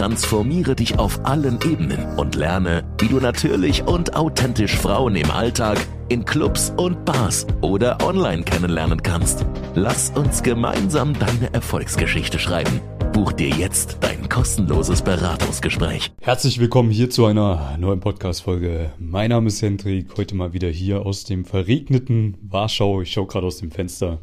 Transformiere 0.00 0.74
dich 0.74 0.98
auf 0.98 1.26
allen 1.26 1.58
Ebenen 1.62 2.16
und 2.16 2.34
lerne, 2.34 2.90
wie 2.98 3.08
du 3.08 3.20
natürlich 3.20 3.82
und 3.82 4.16
authentisch 4.16 4.74
Frauen 4.74 5.14
im 5.14 5.30
Alltag, 5.30 5.76
in 6.08 6.24
Clubs 6.24 6.72
und 6.78 7.04
Bars 7.04 7.46
oder 7.60 8.02
online 8.02 8.42
kennenlernen 8.42 9.02
kannst. 9.02 9.44
Lass 9.74 10.08
uns 10.16 10.42
gemeinsam 10.42 11.12
deine 11.18 11.52
Erfolgsgeschichte 11.52 12.38
schreiben. 12.38 12.80
Buch 13.12 13.34
dir 13.34 13.50
jetzt 13.50 13.98
dein 14.00 14.26
kostenloses 14.30 15.02
Beratungsgespräch. 15.02 16.10
Herzlich 16.22 16.58
willkommen 16.58 16.90
hier 16.90 17.10
zu 17.10 17.26
einer 17.26 17.76
neuen 17.76 18.00
Podcast-Folge. 18.00 18.92
Mein 18.98 19.28
Name 19.28 19.48
ist 19.48 19.60
Hendrik, 19.60 20.16
heute 20.16 20.34
mal 20.34 20.54
wieder 20.54 20.70
hier 20.70 21.04
aus 21.04 21.24
dem 21.24 21.44
verregneten 21.44 22.38
Warschau. 22.40 23.02
Ich 23.02 23.12
schaue 23.12 23.26
gerade 23.26 23.46
aus 23.46 23.58
dem 23.58 23.70
Fenster. 23.70 24.18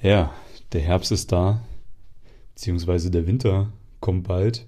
Ja, 0.00 0.32
der 0.72 0.82
Herbst 0.82 1.10
ist 1.10 1.32
da, 1.32 1.64
beziehungsweise 2.54 3.10
der 3.10 3.26
Winter 3.26 3.72
kommt 4.02 4.28
bald. 4.28 4.66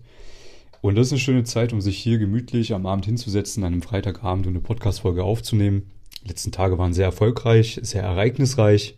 Und 0.80 0.96
das 0.96 1.08
ist 1.08 1.12
eine 1.12 1.20
schöne 1.20 1.44
Zeit, 1.44 1.74
um 1.74 1.82
sich 1.82 1.98
hier 1.98 2.18
gemütlich 2.18 2.72
am 2.72 2.86
Abend 2.86 3.04
hinzusetzen, 3.04 3.62
an 3.64 3.72
einem 3.72 3.82
Freitagabend 3.82 4.46
und 4.46 4.54
eine 4.54 4.60
Podcast-Folge 4.60 5.22
aufzunehmen. 5.24 5.90
Die 6.22 6.28
letzten 6.28 6.52
Tage 6.52 6.78
waren 6.78 6.94
sehr 6.94 7.04
erfolgreich, 7.04 7.78
sehr 7.82 8.02
ereignisreich. 8.02 8.96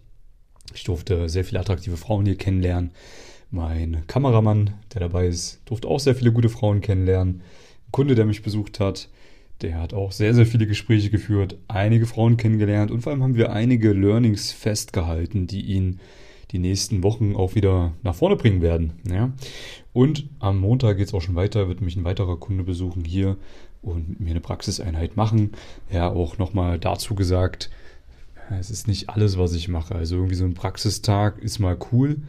Ich 0.75 0.85
durfte 0.85 1.29
sehr 1.29 1.45
viele 1.45 1.61
attraktive 1.61 1.97
Frauen 1.97 2.27
hier 2.27 2.37
kennenlernen. 2.37 2.93
Mein 3.51 4.05
Kameramann, 4.07 4.75
der 4.93 5.01
dabei 5.01 5.27
ist, 5.27 5.61
durfte 5.65 5.88
auch 5.88 6.01
sehr 6.01 6.15
viele 6.15 6.33
gute 6.33 6.49
Frauen 6.49 6.80
kennenlernen. 6.80 7.43
Ein 7.87 7.93
Kunde, 7.93 8.15
der 8.15 8.27
mich 8.27 8.43
besucht 8.43 8.80
hat, 8.80 9.09
der 9.63 9.80
hat 9.80 9.95
auch 9.95 10.13
sehr, 10.13 10.35
sehr 10.35 10.47
viele 10.47 10.66
Gespräche 10.66 11.10
geführt, 11.10 11.57
einige 11.69 12.07
Frauen 12.07 12.37
kennengelernt 12.37 12.91
und 12.91 13.01
vor 13.01 13.13
allem 13.13 13.23
haben 13.23 13.37
wir 13.37 13.53
einige 13.53 13.93
Learnings 13.93 14.53
festgehalten, 14.53 15.47
die 15.47 15.63
ihn 15.63 16.01
die 16.52 16.59
nächsten 16.59 17.02
Wochen 17.02 17.35
auch 17.35 17.55
wieder 17.55 17.93
nach 18.02 18.15
vorne 18.15 18.37
bringen 18.37 18.63
werden. 18.63 18.93
Ja. 19.11 19.33
Und 19.93 20.29
am 20.39 20.59
Montag 20.59 20.97
geht 20.97 21.09
es 21.09 21.15
auch 21.15 21.23
schon 21.23 21.35
weiter, 21.35 21.69
wird 21.69 21.80
mich 21.80 21.97
ein 21.97 22.05
weiterer 22.05 22.37
Kunde 22.37 22.65
besuchen 22.65 23.05
hier 23.05 23.37
und 23.83 24.21
mir 24.21 24.30
eine 24.30 24.41
Praxiseinheit 24.41 25.16
machen. 25.16 25.53
Ja, 25.91 26.09
auch 26.09 26.38
nochmal 26.38 26.79
dazu 26.79 27.15
gesagt, 27.15 27.71
es 28.59 28.71
ist 28.71 28.87
nicht 28.87 29.11
alles, 29.11 29.38
was 29.38 29.55
ich 29.55 29.69
mache. 29.69 29.95
Also 29.95 30.16
irgendwie 30.16 30.35
so 30.37 30.45
ein 30.45 30.55
Praxistag 30.55 31.38
ist 31.38 31.59
mal 31.59 31.77
cool, 31.93 32.23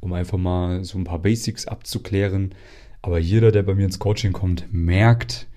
um 0.00 0.12
einfach 0.12 0.38
mal 0.38 0.84
so 0.84 0.98
ein 0.98 1.04
paar 1.04 1.20
Basics 1.20 1.66
abzuklären. 1.66 2.54
Aber 3.00 3.18
jeder, 3.18 3.52
der 3.52 3.62
bei 3.62 3.74
mir 3.74 3.86
ins 3.86 3.98
Coaching 3.98 4.32
kommt, 4.32 4.66
merkt, 4.72 5.48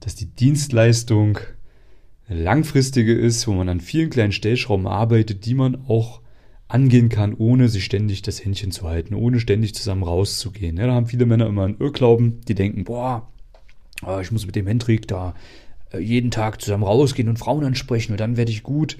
dass 0.00 0.14
die 0.14 0.26
Dienstleistung 0.26 1.38
eine 2.28 2.42
langfristige 2.42 3.14
ist, 3.14 3.46
wo 3.46 3.52
man 3.52 3.68
an 3.68 3.80
vielen 3.80 4.10
kleinen 4.10 4.32
Stellschrauben 4.32 4.86
arbeitet, 4.86 5.46
die 5.46 5.54
man 5.54 5.84
auch 5.88 6.20
angehen 6.68 7.08
kann, 7.08 7.34
ohne 7.34 7.68
sich 7.68 7.84
ständig 7.84 8.22
das 8.22 8.44
Händchen 8.44 8.72
zu 8.72 8.88
halten, 8.88 9.14
ohne 9.14 9.38
ständig 9.38 9.74
zusammen 9.74 10.02
rauszugehen. 10.02 10.76
Ja, 10.76 10.86
da 10.86 10.94
haben 10.94 11.06
viele 11.06 11.26
Männer 11.26 11.46
immer 11.46 11.64
einen 11.64 11.78
Irrglauben, 11.78 12.40
die 12.48 12.54
denken, 12.54 12.84
boah, 12.84 13.28
äh, 14.04 14.20
ich 14.22 14.32
muss 14.32 14.46
mit 14.46 14.56
dem 14.56 14.66
Hendrik 14.66 15.06
da 15.06 15.34
äh, 15.92 15.98
jeden 15.98 16.30
Tag 16.30 16.60
zusammen 16.60 16.84
rausgehen 16.84 17.28
und 17.28 17.38
Frauen 17.38 17.64
ansprechen 17.64 18.12
und 18.12 18.20
dann 18.20 18.36
werde 18.36 18.50
ich 18.50 18.62
gut. 18.62 18.98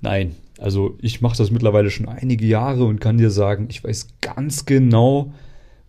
Nein, 0.00 0.36
also 0.58 0.96
ich 1.00 1.20
mache 1.20 1.36
das 1.36 1.50
mittlerweile 1.50 1.90
schon 1.90 2.08
einige 2.08 2.46
Jahre 2.46 2.84
und 2.84 3.00
kann 3.00 3.18
dir 3.18 3.30
sagen, 3.30 3.66
ich 3.70 3.82
weiß 3.82 4.08
ganz 4.20 4.64
genau, 4.64 5.32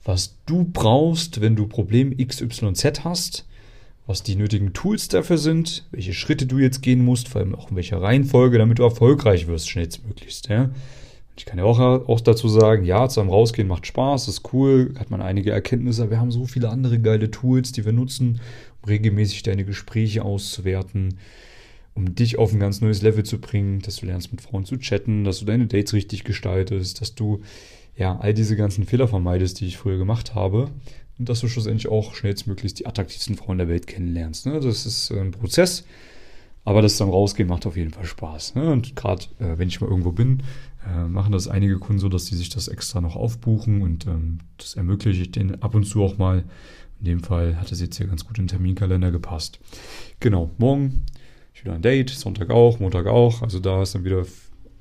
was 0.03 0.37
du 0.45 0.63
brauchst, 0.65 1.41
wenn 1.41 1.55
du 1.55 1.67
Problem 1.67 2.17
XYZ 2.17 3.03
hast, 3.03 3.45
was 4.07 4.23
die 4.23 4.35
nötigen 4.35 4.73
Tools 4.73 5.07
dafür 5.07 5.37
sind, 5.37 5.85
welche 5.91 6.13
Schritte 6.13 6.47
du 6.47 6.57
jetzt 6.57 6.81
gehen 6.81 7.05
musst, 7.05 7.29
vor 7.29 7.41
allem 7.41 7.53
auch 7.53 7.69
in 7.69 7.75
welcher 7.75 8.01
Reihenfolge, 8.01 8.57
damit 8.57 8.79
du 8.79 8.83
erfolgreich 8.83 9.47
wirst, 9.47 9.69
schnellstmöglichst. 9.69 10.49
Ja? 10.49 10.71
Ich 11.41 11.45
kann 11.45 11.57
ja 11.57 11.65
auch, 11.65 11.79
auch 11.79 12.21
dazu 12.21 12.47
sagen, 12.47 12.85
ja, 12.85 13.09
zusammen 13.09 13.31
rausgehen 13.31 13.67
macht 13.67 13.87
Spaß, 13.87 14.27
ist 14.27 14.53
cool, 14.53 14.93
hat 14.99 15.09
man 15.09 15.23
einige 15.23 15.49
Erkenntnisse, 15.49 16.11
wir 16.11 16.19
haben 16.19 16.29
so 16.29 16.45
viele 16.45 16.69
andere 16.69 16.99
geile 16.99 17.31
Tools, 17.31 17.71
die 17.71 17.83
wir 17.83 17.93
nutzen, 17.93 18.39
um 18.83 18.89
regelmäßig 18.89 19.41
deine 19.41 19.65
Gespräche 19.65 20.23
auszuwerten, 20.23 21.17
um 21.95 22.13
dich 22.13 22.37
auf 22.37 22.53
ein 22.53 22.59
ganz 22.59 22.81
neues 22.81 23.01
Level 23.01 23.23
zu 23.23 23.41
bringen, 23.41 23.79
dass 23.79 23.95
du 23.95 24.05
lernst 24.05 24.31
mit 24.31 24.41
Frauen 24.41 24.65
zu 24.65 24.77
chatten, 24.77 25.23
dass 25.23 25.39
du 25.39 25.45
deine 25.45 25.65
Dates 25.65 25.95
richtig 25.95 26.25
gestaltest, 26.25 27.01
dass 27.01 27.15
du 27.15 27.41
ja 27.97 28.19
all 28.19 28.35
diese 28.35 28.55
ganzen 28.55 28.85
Fehler 28.85 29.07
vermeidest, 29.07 29.61
die 29.61 29.65
ich 29.65 29.79
früher 29.79 29.97
gemacht 29.97 30.35
habe 30.35 30.69
und 31.17 31.27
dass 31.27 31.39
du 31.39 31.47
schlussendlich 31.47 31.87
auch 31.87 32.13
schnellstmöglichst 32.13 32.77
die 32.77 32.85
attraktivsten 32.85 33.35
Frauen 33.35 33.57
der 33.57 33.67
Welt 33.67 33.87
kennenlernst. 33.87 34.45
Ne? 34.45 34.59
Das 34.59 34.85
ist 34.85 35.09
ein 35.09 35.31
Prozess, 35.31 35.85
aber 36.65 36.83
das 36.83 36.97
dann 36.97 37.09
rausgehen 37.09 37.49
macht 37.49 37.65
auf 37.65 37.77
jeden 37.77 37.89
Fall 37.89 38.05
Spaß. 38.05 38.53
Ne? 38.53 38.71
Und 38.71 38.95
gerade 38.95 39.23
äh, 39.39 39.57
wenn 39.57 39.69
ich 39.69 39.81
mal 39.81 39.89
irgendwo 39.89 40.11
bin, 40.11 40.43
äh, 40.87 41.07
machen 41.07 41.31
das 41.31 41.47
einige 41.47 41.77
Kunden 41.77 41.99
so, 41.99 42.09
dass 42.09 42.25
sie 42.25 42.35
sich 42.35 42.49
das 42.49 42.67
extra 42.67 43.01
noch 43.01 43.15
aufbuchen 43.15 43.81
und 43.81 44.07
ähm, 44.07 44.39
das 44.57 44.75
ermöglicht 44.75 45.21
ich 45.21 45.31
denen 45.31 45.61
ab 45.61 45.75
und 45.75 45.85
zu 45.85 46.03
auch 46.03 46.17
mal. 46.17 46.43
In 46.99 47.05
dem 47.05 47.23
Fall 47.23 47.59
hat 47.59 47.71
es 47.71 47.81
jetzt 47.81 47.97
hier 47.97 48.05
ganz 48.05 48.25
gut 48.25 48.37
in 48.37 48.43
den 48.43 48.49
Terminkalender 48.49 49.11
gepasst. 49.11 49.59
Genau, 50.19 50.51
morgen 50.59 51.01
ist 51.53 51.63
wieder 51.63 51.73
ein 51.73 51.81
Date, 51.81 52.11
Sonntag 52.11 52.51
auch, 52.51 52.79
Montag 52.79 53.07
auch. 53.07 53.41
Also 53.41 53.59
da 53.59 53.81
ist 53.81 53.95
dann 53.95 54.05
wieder 54.05 54.23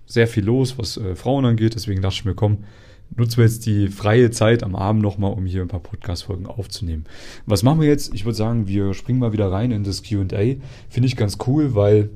sehr 0.04 0.26
viel 0.26 0.44
los, 0.44 0.76
was 0.76 0.98
äh, 0.98 1.16
Frauen 1.16 1.46
angeht. 1.46 1.74
Deswegen 1.74 2.02
dachte 2.02 2.16
ich 2.16 2.24
mir, 2.26 2.34
komm, 2.34 2.64
nutzen 3.16 3.38
wir 3.38 3.44
jetzt 3.44 3.64
die 3.64 3.88
freie 3.88 4.30
Zeit 4.30 4.62
am 4.62 4.76
Abend 4.76 5.02
nochmal, 5.02 5.32
um 5.32 5.46
hier 5.46 5.62
ein 5.62 5.68
paar 5.68 5.80
Podcast-Folgen 5.80 6.46
aufzunehmen. 6.46 7.04
Was 7.46 7.62
machen 7.62 7.80
wir 7.80 7.88
jetzt? 7.88 8.14
Ich 8.14 8.24
würde 8.24 8.36
sagen, 8.36 8.66
wir 8.66 8.92
springen 8.94 9.18
mal 9.18 9.32
wieder 9.32 9.50
rein 9.50 9.70
in 9.70 9.84
das 9.84 10.02
QA. 10.02 10.56
Finde 10.88 11.06
ich 11.06 11.16
ganz 11.16 11.38
cool, 11.46 11.74
weil 11.74 12.10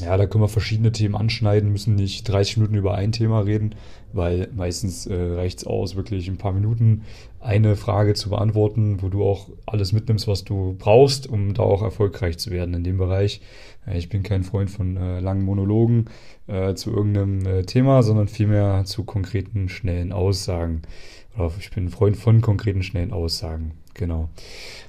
ja, 0.00 0.16
da 0.16 0.26
können 0.26 0.44
wir 0.44 0.48
verschiedene 0.48 0.92
Themen 0.92 1.14
anschneiden, 1.14 1.72
müssen 1.72 1.94
nicht 1.94 2.28
30 2.28 2.58
Minuten 2.58 2.76
über 2.76 2.94
ein 2.94 3.12
Thema 3.12 3.40
reden, 3.40 3.74
weil 4.12 4.48
meistens 4.54 5.06
äh, 5.06 5.14
reicht 5.14 5.58
es 5.58 5.66
aus, 5.66 5.96
wirklich 5.96 6.28
ein 6.28 6.36
paar 6.36 6.52
Minuten 6.52 7.02
eine 7.40 7.76
Frage 7.76 8.14
zu 8.14 8.30
beantworten, 8.30 9.02
wo 9.02 9.08
du 9.08 9.24
auch 9.24 9.48
alles 9.66 9.92
mitnimmst, 9.92 10.28
was 10.28 10.44
du 10.44 10.74
brauchst, 10.78 11.26
um 11.26 11.54
da 11.54 11.62
auch 11.62 11.82
erfolgreich 11.82 12.38
zu 12.38 12.50
werden 12.50 12.74
in 12.74 12.84
dem 12.84 12.98
Bereich. 12.98 13.40
Äh, 13.86 13.98
ich 13.98 14.08
bin 14.08 14.22
kein 14.22 14.44
Freund 14.44 14.70
von 14.70 14.96
äh, 14.96 15.20
langen 15.20 15.44
Monologen 15.44 16.06
äh, 16.46 16.74
zu 16.74 16.90
irgendeinem 16.90 17.46
äh, 17.46 17.62
Thema, 17.64 18.02
sondern 18.02 18.28
vielmehr 18.28 18.84
zu 18.84 19.04
konkreten, 19.04 19.68
schnellen 19.68 20.12
Aussagen. 20.12 20.82
Oder 21.36 21.52
ich 21.58 21.70
bin 21.70 21.86
ein 21.86 21.90
Freund 21.90 22.16
von 22.16 22.40
konkreten, 22.40 22.82
schnellen 22.82 23.12
Aussagen. 23.12 23.72
Genau. 23.94 24.28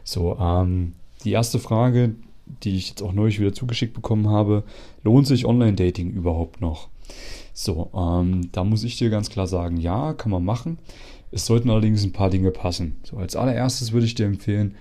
So, 0.03 0.37
ähm, 0.39 0.93
die 1.23 1.31
erste 1.31 1.59
Frage, 1.59 2.15
die 2.63 2.77
ich 2.77 2.89
jetzt 2.89 3.01
auch 3.01 3.13
neulich 3.13 3.39
wieder 3.39 3.53
zugeschickt 3.53 3.93
bekommen 3.93 4.29
habe, 4.29 4.63
lohnt 5.03 5.27
sich 5.27 5.45
Online-Dating 5.45 6.11
überhaupt 6.11 6.61
noch? 6.61 6.89
So, 7.53 7.91
ähm, 7.93 8.49
da 8.51 8.63
muss 8.63 8.83
ich 8.83 8.97
dir 8.97 9.09
ganz 9.09 9.29
klar 9.29 9.47
sagen, 9.47 9.77
ja, 9.77 10.13
kann 10.13 10.31
man 10.31 10.45
machen. 10.45 10.77
Es 11.31 11.45
sollten 11.45 11.69
allerdings 11.69 12.03
ein 12.03 12.13
paar 12.13 12.29
Dinge 12.29 12.51
passen. 12.51 12.97
So, 13.03 13.17
als 13.17 13.35
allererstes 13.35 13.91
würde 13.91 14.05
ich 14.05 14.15
dir 14.15 14.25
empfehlen, 14.25 14.75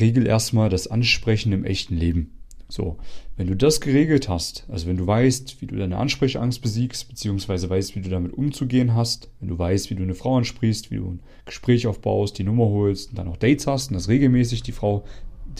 regel 0.00 0.26
erstmal 0.26 0.68
das 0.68 0.86
Ansprechen 0.86 1.52
im 1.52 1.64
echten 1.64 1.96
Leben. 1.96 2.32
So, 2.70 2.98
wenn 3.38 3.46
du 3.46 3.56
das 3.56 3.80
geregelt 3.80 4.28
hast, 4.28 4.66
also 4.68 4.86
wenn 4.86 4.98
du 4.98 5.06
weißt, 5.06 5.62
wie 5.62 5.66
du 5.66 5.76
deine 5.76 5.96
Ansprechangst 5.96 6.60
besiegst, 6.60 7.08
beziehungsweise 7.08 7.70
weißt, 7.70 7.96
wie 7.96 8.02
du 8.02 8.10
damit 8.10 8.34
umzugehen 8.34 8.94
hast, 8.94 9.30
wenn 9.40 9.48
du 9.48 9.58
weißt, 9.58 9.88
wie 9.88 9.94
du 9.94 10.02
eine 10.02 10.14
Frau 10.14 10.36
ansprichst, 10.36 10.90
wie 10.90 10.96
du 10.96 11.12
ein 11.12 11.20
Gespräch 11.46 11.86
aufbaust, 11.86 12.36
die 12.36 12.44
Nummer 12.44 12.66
holst 12.66 13.10
und 13.10 13.18
dann 13.18 13.28
auch 13.28 13.38
Dates 13.38 13.66
hast 13.66 13.88
und 13.88 13.94
das 13.94 14.08
regelmäßig 14.08 14.62
die 14.62 14.72
Frau 14.72 15.04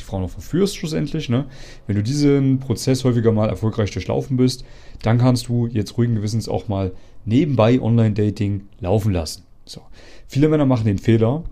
die 0.00 0.04
Frau 0.04 0.20
noch 0.20 0.30
verführst 0.30 0.76
schlussendlich, 0.76 1.28
ne? 1.28 1.46
wenn 1.86 1.96
du 1.96 2.02
diesen 2.02 2.58
Prozess 2.58 3.04
häufiger 3.04 3.32
mal 3.32 3.48
erfolgreich 3.48 3.90
durchlaufen 3.90 4.36
bist, 4.36 4.64
dann 5.02 5.18
kannst 5.18 5.48
du 5.48 5.66
jetzt 5.66 5.96
ruhigen 5.96 6.14
Gewissens 6.14 6.48
auch 6.48 6.68
mal 6.68 6.92
nebenbei 7.24 7.80
Online-Dating 7.80 8.62
laufen 8.80 9.12
lassen. 9.12 9.44
So. 9.64 9.82
Viele 10.26 10.48
Männer 10.48 10.66
machen 10.66 10.86
den 10.86 10.98
Fehler, 10.98 11.44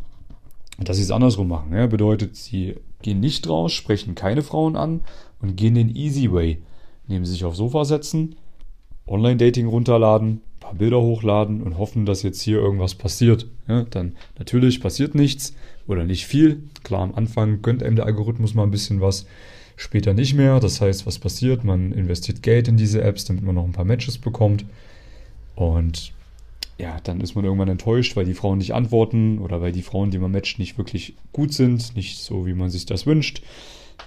dass 0.79 0.97
sie 0.97 1.03
es 1.03 1.11
andersrum 1.11 1.49
machen. 1.49 1.73
Ja? 1.73 1.87
Bedeutet, 1.87 2.37
sie 2.37 2.77
gehen 3.03 3.21
nicht 3.21 3.49
raus, 3.49 3.73
sprechen 3.73 4.15
keine 4.15 4.43
Frauen 4.43 4.77
an 4.77 5.01
und 5.41 5.57
gehen 5.57 5.75
den 5.75 5.95
Easy 5.95 6.33
Way. 6.33 6.63
Nehmen 7.09 7.25
sie 7.25 7.33
sich 7.33 7.45
aufs 7.45 7.59
Sofa 7.59 7.85
setzen, 7.85 8.37
Online-Dating 9.07 9.67
runterladen, 9.67 10.41
paar 10.67 10.75
Bilder 10.75 11.01
hochladen 11.01 11.63
und 11.63 11.79
hoffen, 11.79 12.07
dass 12.07 12.25
jetzt 12.25 12.41
hier 12.43 12.59
irgendwas 12.59 12.97
passiert. 12.97 13.47
Ja, 13.69 13.85
dann 13.85 14.17
natürlich 14.37 14.81
passiert 14.81 15.15
nichts 15.15 15.55
oder 15.87 16.05
nicht 16.05 16.27
viel. 16.27 16.65
Klar, 16.83 17.03
am 17.03 17.15
Anfang 17.15 17.63
gönnt 17.63 17.85
einem 17.85 17.95
der 17.95 18.07
Algorithmus 18.07 18.55
mal 18.55 18.65
ein 18.65 18.73
bisschen 18.73 19.01
was, 19.01 19.27
später 19.77 20.13
nicht 20.13 20.35
mehr. 20.35 20.59
Das 20.59 20.81
heißt, 20.81 21.07
was 21.07 21.21
passiert? 21.21 21.63
Man 21.63 21.93
investiert 21.93 22.43
Geld 22.43 22.67
in 22.67 22.77
diese 22.77 23.01
Apps, 23.01 23.25
damit 23.25 23.45
man 23.45 23.55
noch 23.55 23.65
ein 23.65 23.73
paar 23.73 23.85
Matches 23.85 24.19
bekommt. 24.19 24.65
Und 25.55 26.13
ja, 26.79 26.99
dann 27.05 27.21
ist 27.21 27.37
man 27.37 27.45
irgendwann 27.45 27.69
enttäuscht, 27.69 28.17
weil 28.17 28.25
die 28.25 28.35
Frauen 28.35 28.59
nicht 28.59 28.75
antworten 28.75 29.39
oder 29.39 29.61
weil 29.61 29.73
die 29.73 29.83
Frauen, 29.83 30.11
die 30.11 30.19
man 30.19 30.33
matcht, 30.33 30.59
nicht 30.59 30.79
wirklich 30.79 31.15
gut 31.33 31.53
sind, 31.53 31.95
nicht 31.95 32.19
so, 32.19 32.45
wie 32.45 32.55
man 32.55 32.71
sich 32.71 32.87
das 32.87 33.07
wünscht. 33.07 33.41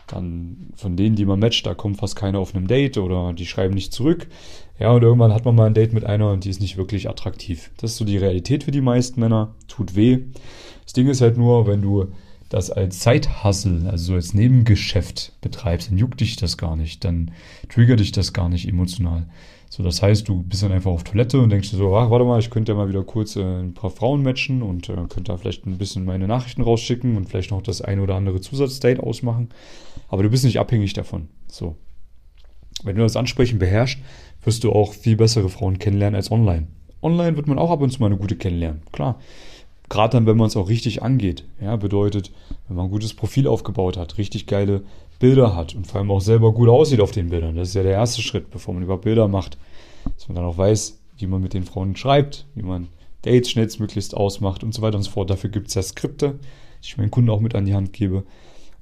Dann 0.07 0.71
von 0.75 0.95
denen, 0.95 1.15
die 1.15 1.25
man 1.25 1.39
matcht, 1.39 1.65
da 1.65 1.74
kommt 1.74 1.97
fast 1.97 2.15
keiner 2.15 2.39
auf 2.39 2.56
einem 2.56 2.68
Date 2.68 2.97
oder 2.97 3.33
die 3.33 3.45
schreiben 3.45 3.74
nicht 3.74 3.94
zurück. 3.94 4.27
Ja, 4.80 4.91
und 4.91 5.03
irgendwann 5.03 5.33
hat 5.33 5.45
man 5.45 5.56
mal 5.56 5.68
ein 5.68 5.74
Date 5.74 5.94
mit 5.94 6.06
einer 6.06 6.31
und 6.31 6.45
die 6.45 6.50
ist 6.50 6.62
nicht 6.62 6.77
wirklich 6.77 7.09
attraktiv. 7.09 7.71
Das 7.77 7.91
ist 7.91 7.97
so 7.97 8.06
die 8.06 8.18
Realität 8.18 8.63
für 8.63 8.71
die 8.71 8.81
meisten 8.81 9.19
Männer. 9.19 9.56
Tut 9.68 9.95
weh. 9.95 10.19
Das 10.83 10.94
Ding 10.94 11.07
ist 11.07 11.21
halt 11.21 11.38
nur, 11.38 11.68
wenn 11.68 11.81
du 11.81 12.07
das 12.50 12.71
als 12.71 13.00
Zeithassel, 13.00 13.88
also 13.88 14.06
so 14.06 14.13
als 14.15 14.33
Nebengeschäft 14.33 15.33
betreibst, 15.41 15.91
dann 15.91 15.97
juckt 15.97 16.19
dich 16.19 16.36
das 16.36 16.57
gar 16.57 16.75
nicht, 16.75 17.03
dann 17.03 17.31
triggert 17.69 18.00
dich 18.00 18.12
das 18.12 18.33
gar 18.33 18.50
nicht 18.50 18.68
emotional. 18.68 19.27
So, 19.71 19.83
das 19.83 20.01
heißt, 20.01 20.27
du 20.27 20.42
bist 20.42 20.63
dann 20.63 20.71
einfach 20.71 20.89
auf 20.89 21.04
Toilette 21.04 21.39
und 21.39 21.51
denkst 21.51 21.69
dir 21.69 21.77
so, 21.77 21.95
ach, 21.95 22.10
warte 22.10 22.25
mal, 22.25 22.39
ich 22.39 22.50
könnte 22.50 22.71
ja 22.71 22.77
mal 22.77 22.89
wieder 22.89 23.04
kurz 23.04 23.36
äh, 23.36 23.42
ein 23.44 23.75
paar 23.75 23.92
Frauen 23.92 24.24
matchen 24.24 24.63
und 24.63 24.89
äh, 24.89 24.95
könnte 24.95 25.25
da 25.25 25.38
vielleicht 25.38 25.68
ein 25.68 25.77
bisschen 25.77 26.06
meine 26.06 26.27
Nachrichten 26.27 26.63
rausschicken 26.63 27.16
und 27.16 27.30
vielleicht 27.30 27.51
noch 27.51 27.62
das 27.62 27.81
ein 27.83 28.00
oder 28.00 28.16
andere 28.16 28.42
Zusatzdate 28.42 29.01
ausmachen. 29.01 29.50
Aber 30.07 30.24
du 30.24 30.30
bist 30.30 30.44
nicht 30.44 30.60
abhängig 30.60 30.94
davon. 30.94 31.27
So. 31.48 31.75
Wenn 32.83 32.95
du 32.95 33.04
das 33.04 33.16
Ansprechen 33.16 33.60
beherrschst, 33.60 34.00
wirst 34.44 34.63
du 34.63 34.71
auch 34.71 34.94
viel 34.94 35.16
bessere 35.16 35.50
Frauen 35.50 35.77
kennenlernen 35.77 36.15
als 36.15 36.31
online. 36.31 36.68
Online 37.04 37.38
wird 37.38 37.48
man 37.48 37.60
auch 37.60 37.69
ab 37.69 37.81
und 37.81 37.92
zu 37.92 38.00
mal 38.00 38.07
eine 38.07 38.18
gute 38.18 38.36
kennenlernen, 38.38 38.81
klar. 38.92 39.19
Gerade 39.89 40.13
dann, 40.13 40.25
wenn 40.25 40.38
man 40.38 40.47
es 40.47 40.56
auch 40.56 40.69
richtig 40.69 41.01
angeht. 41.01 41.44
Ja, 41.59 41.75
bedeutet, 41.75 42.31
wenn 42.68 42.77
man 42.77 42.86
ein 42.86 42.91
gutes 42.91 43.13
Profil 43.13 43.47
aufgebaut 43.47 43.97
hat, 43.97 44.18
richtig 44.18 44.45
geile 44.45 44.83
Bilder 45.19 45.56
hat 45.56 45.75
und 45.75 45.88
vor 45.88 46.00
allem 46.00 46.12
auch 46.12 46.21
selber 46.21 46.53
gut 46.53 46.69
aussieht 46.69 47.01
auf 47.01 47.12
den 47.12 47.30
Bildern. 47.30 47.56
Das 47.56 47.69
ist 47.69 47.74
ja 47.74 47.83
der 47.83 47.94
erste 47.94 48.21
Schritt, 48.21 48.51
bevor 48.51 48.74
man 48.74 48.83
überhaupt 48.83 49.03
Bilder 49.03 49.27
macht. 49.27 49.57
Dass 50.15 50.27
man 50.27 50.36
dann 50.36 50.45
auch 50.45 50.57
weiß, 50.57 51.00
wie 51.18 51.27
man 51.27 51.41
mit 51.41 51.53
den 51.53 51.63
Frauen 51.63 51.95
schreibt, 51.95 52.45
wie 52.56 52.62
man 52.62 52.88
Dates 53.24 53.50
schnellstmöglichst 53.50 54.15
ausmacht 54.15 54.63
und 54.63 54.74
so 54.74 54.81
weiter 54.81 54.97
und 54.97 55.03
so 55.03 55.12
fort. 55.12 55.30
Dafür 55.30 55.50
gibt 55.50 55.68
es 55.68 55.74
ja 55.74 55.81
Skripte, 55.81 56.39
die 56.81 56.88
ich 56.88 56.97
meinen 56.97 57.12
Kunden 57.12 57.30
auch 57.30 57.41
mit 57.41 57.56
an 57.56 57.65
die 57.65 57.74
Hand 57.74 57.91
gebe 57.91 58.24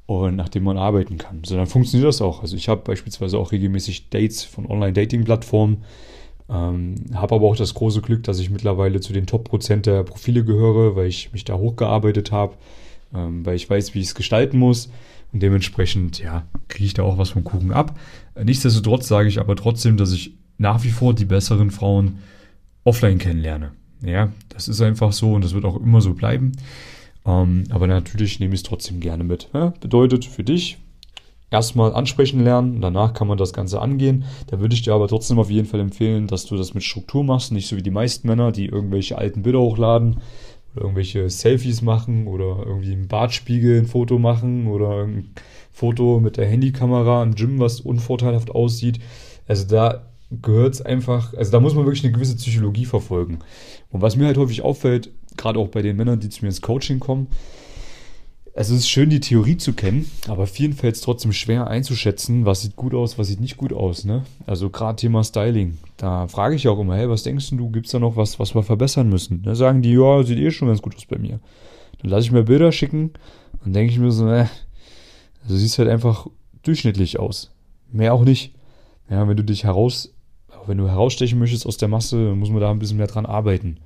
und 0.05 0.35
nachdem 0.35 0.63
man 0.63 0.77
arbeiten 0.77 1.17
kann. 1.17 1.43
So, 1.43 1.55
dann 1.55 1.67
funktioniert 1.67 2.07
das 2.07 2.21
auch. 2.21 2.41
Also 2.41 2.55
ich 2.55 2.69
habe 2.69 2.81
beispielsweise 2.81 3.37
auch 3.37 3.51
regelmäßig 3.51 4.09
Dates 4.09 4.43
von 4.43 4.65
Online-Dating-Plattformen, 4.65 5.83
ähm, 6.49 6.95
habe 7.13 7.35
aber 7.35 7.47
auch 7.47 7.55
das 7.55 7.73
große 7.73 8.01
Glück, 8.01 8.23
dass 8.23 8.39
ich 8.39 8.49
mittlerweile 8.49 9.01
zu 9.01 9.13
den 9.13 9.27
Top-Prozent 9.27 9.85
der 9.85 10.03
Profile 10.03 10.43
gehöre, 10.43 10.95
weil 10.95 11.07
ich 11.07 11.33
mich 11.33 11.43
da 11.43 11.55
hochgearbeitet 11.55 12.31
habe, 12.31 12.55
ähm, 13.13 13.45
weil 13.45 13.55
ich 13.55 13.69
weiß, 13.69 13.93
wie 13.93 13.99
ich 13.99 14.07
es 14.07 14.15
gestalten 14.15 14.57
muss. 14.57 14.89
Und 15.33 15.43
dementsprechend, 15.43 16.19
ja, 16.19 16.45
kriege 16.69 16.85
ich 16.85 16.93
da 16.93 17.03
auch 17.03 17.17
was 17.17 17.31
vom 17.31 17.43
Kuchen 17.43 17.71
ab. 17.71 17.99
Nichtsdestotrotz 18.41 19.07
sage 19.07 19.27
ich 19.27 19.39
aber 19.39 19.57
trotzdem, 19.57 19.97
dass 19.97 20.13
ich 20.13 20.33
nach 20.57 20.83
wie 20.83 20.89
vor 20.89 21.13
die 21.13 21.25
besseren 21.25 21.69
Frauen 21.69 22.19
offline 22.85 23.17
kennenlerne. 23.17 23.71
Ja, 24.01 24.31
das 24.49 24.67
ist 24.67 24.81
einfach 24.81 25.11
so 25.11 25.33
und 25.33 25.43
das 25.43 25.53
wird 25.53 25.65
auch 25.65 25.77
immer 25.77 26.01
so 26.01 26.13
bleiben. 26.13 26.53
Ähm, 27.25 27.65
aber 27.69 27.87
natürlich 27.87 28.39
nehme 28.39 28.53
ich 28.53 28.59
es 28.61 28.63
trotzdem 28.63 29.01
gerne 29.01 29.23
mit. 29.23 29.49
Ja? 29.53 29.73
Bedeutet 29.81 30.23
für 30.23 30.43
dich, 30.43 30.77
erstmal 31.49 31.93
ansprechen 31.93 32.43
lernen, 32.43 32.81
danach 32.81 33.13
kann 33.13 33.27
man 33.27 33.37
das 33.37 33.53
Ganze 33.53 33.81
angehen. 33.81 34.25
Da 34.47 34.59
würde 34.59 34.75
ich 34.75 34.81
dir 34.81 34.93
aber 34.93 35.07
trotzdem 35.07 35.39
auf 35.39 35.49
jeden 35.49 35.67
Fall 35.67 35.79
empfehlen, 35.79 36.27
dass 36.27 36.45
du 36.45 36.57
das 36.57 36.73
mit 36.73 36.83
Struktur 36.83 37.23
machst, 37.23 37.51
nicht 37.51 37.67
so 37.67 37.77
wie 37.77 37.83
die 37.83 37.91
meisten 37.91 38.27
Männer, 38.27 38.51
die 38.51 38.65
irgendwelche 38.65 39.17
alten 39.17 39.43
Bilder 39.43 39.59
hochladen 39.59 40.17
oder 40.73 40.83
irgendwelche 40.83 41.29
Selfies 41.29 41.81
machen 41.81 42.27
oder 42.27 42.63
irgendwie 42.65 42.93
im 42.93 43.07
Bartspiegel 43.07 43.79
ein 43.79 43.87
Foto 43.87 44.19
machen 44.19 44.67
oder 44.67 45.05
ein 45.05 45.31
Foto 45.71 46.19
mit 46.19 46.37
der 46.37 46.47
Handykamera 46.47 47.23
im 47.23 47.35
Gym, 47.35 47.59
was 47.59 47.79
unvorteilhaft 47.81 48.51
aussieht. 48.51 48.99
Also 49.47 49.65
da 49.65 50.07
gehört 50.29 50.73
es 50.73 50.81
einfach, 50.81 51.33
also 51.33 51.51
da 51.51 51.59
muss 51.59 51.73
man 51.73 51.85
wirklich 51.85 52.03
eine 52.03 52.13
gewisse 52.13 52.35
Psychologie 52.35 52.85
verfolgen. 52.85 53.39
Und 53.89 54.01
was 54.01 54.17
mir 54.17 54.25
halt 54.25 54.37
häufig 54.37 54.61
auffällt, 54.61 55.11
gerade 55.37 55.59
auch 55.59 55.69
bei 55.69 55.81
den 55.81 55.95
Männern, 55.95 56.19
die 56.19 56.29
zu 56.29 56.43
mir 56.43 56.49
ins 56.49 56.61
Coaching 56.61 56.99
kommen, 56.99 57.27
also 58.57 58.73
es 58.73 58.81
ist 58.81 58.89
schön, 58.89 59.11
die 59.11 59.19
Theorie 59.19 59.57
zu 59.57 59.73
kennen, 59.73 60.09
aber 60.27 60.47
vielen 60.47 60.73
fällt 60.73 60.95
es 60.95 61.01
trotzdem 61.01 61.31
schwer 61.31 61.67
einzuschätzen, 61.67 62.43
was 62.43 62.61
sieht 62.61 62.75
gut 62.75 62.95
aus, 62.95 63.19
was 63.19 63.27
sieht 63.27 63.39
nicht 63.39 63.55
gut 63.55 63.71
aus. 63.71 64.03
Ne? 64.03 64.25
Also 64.47 64.71
gerade 64.71 64.95
Thema 64.95 65.23
Styling. 65.23 65.77
Da 65.95 66.27
frage 66.27 66.55
ich 66.55 66.67
auch 66.67 66.79
immer, 66.79 66.95
hey, 66.95 67.07
was 67.07 67.21
denkst 67.21 67.51
du, 67.51 67.69
gibt 67.69 67.85
es 67.85 67.91
da 67.91 67.99
noch 67.99 68.15
was, 68.15 68.39
was 68.39 68.55
wir 68.55 68.63
verbessern 68.63 69.09
müssen? 69.09 69.43
Da 69.43 69.53
sagen 69.53 69.83
die, 69.83 69.93
ja, 69.93 70.23
sieht 70.23 70.39
eh 70.39 70.49
schon 70.49 70.69
ganz 70.69 70.81
gut 70.81 70.95
aus 70.95 71.05
bei 71.05 71.19
mir. 71.19 71.39
Dann 72.01 72.09
lasse 72.09 72.25
ich 72.25 72.31
mir 72.31 72.43
Bilder 72.43 72.71
schicken 72.71 73.11
und 73.63 73.73
denke 73.73 73.93
ich 73.93 73.99
mir 73.99 74.11
so, 74.11 74.27
äh, 74.27 74.47
also 75.43 75.55
siehst 75.55 75.77
halt 75.77 75.89
einfach 75.89 76.25
durchschnittlich 76.63 77.19
aus. 77.19 77.51
Mehr 77.91 78.15
auch 78.15 78.23
nicht. 78.23 78.55
Ja, 79.07 79.27
wenn 79.27 79.37
du 79.37 79.43
dich 79.43 79.65
heraus, 79.65 80.15
wenn 80.65 80.79
du 80.79 80.87
herausstechen 80.87 81.37
möchtest 81.37 81.67
aus 81.67 81.77
der 81.77 81.89
Masse, 81.89 82.33
muss 82.33 82.49
man 82.49 82.61
da 82.61 82.71
ein 82.71 82.79
bisschen 82.79 82.97
mehr 82.97 83.07
dran 83.07 83.27
arbeiten. 83.27 83.77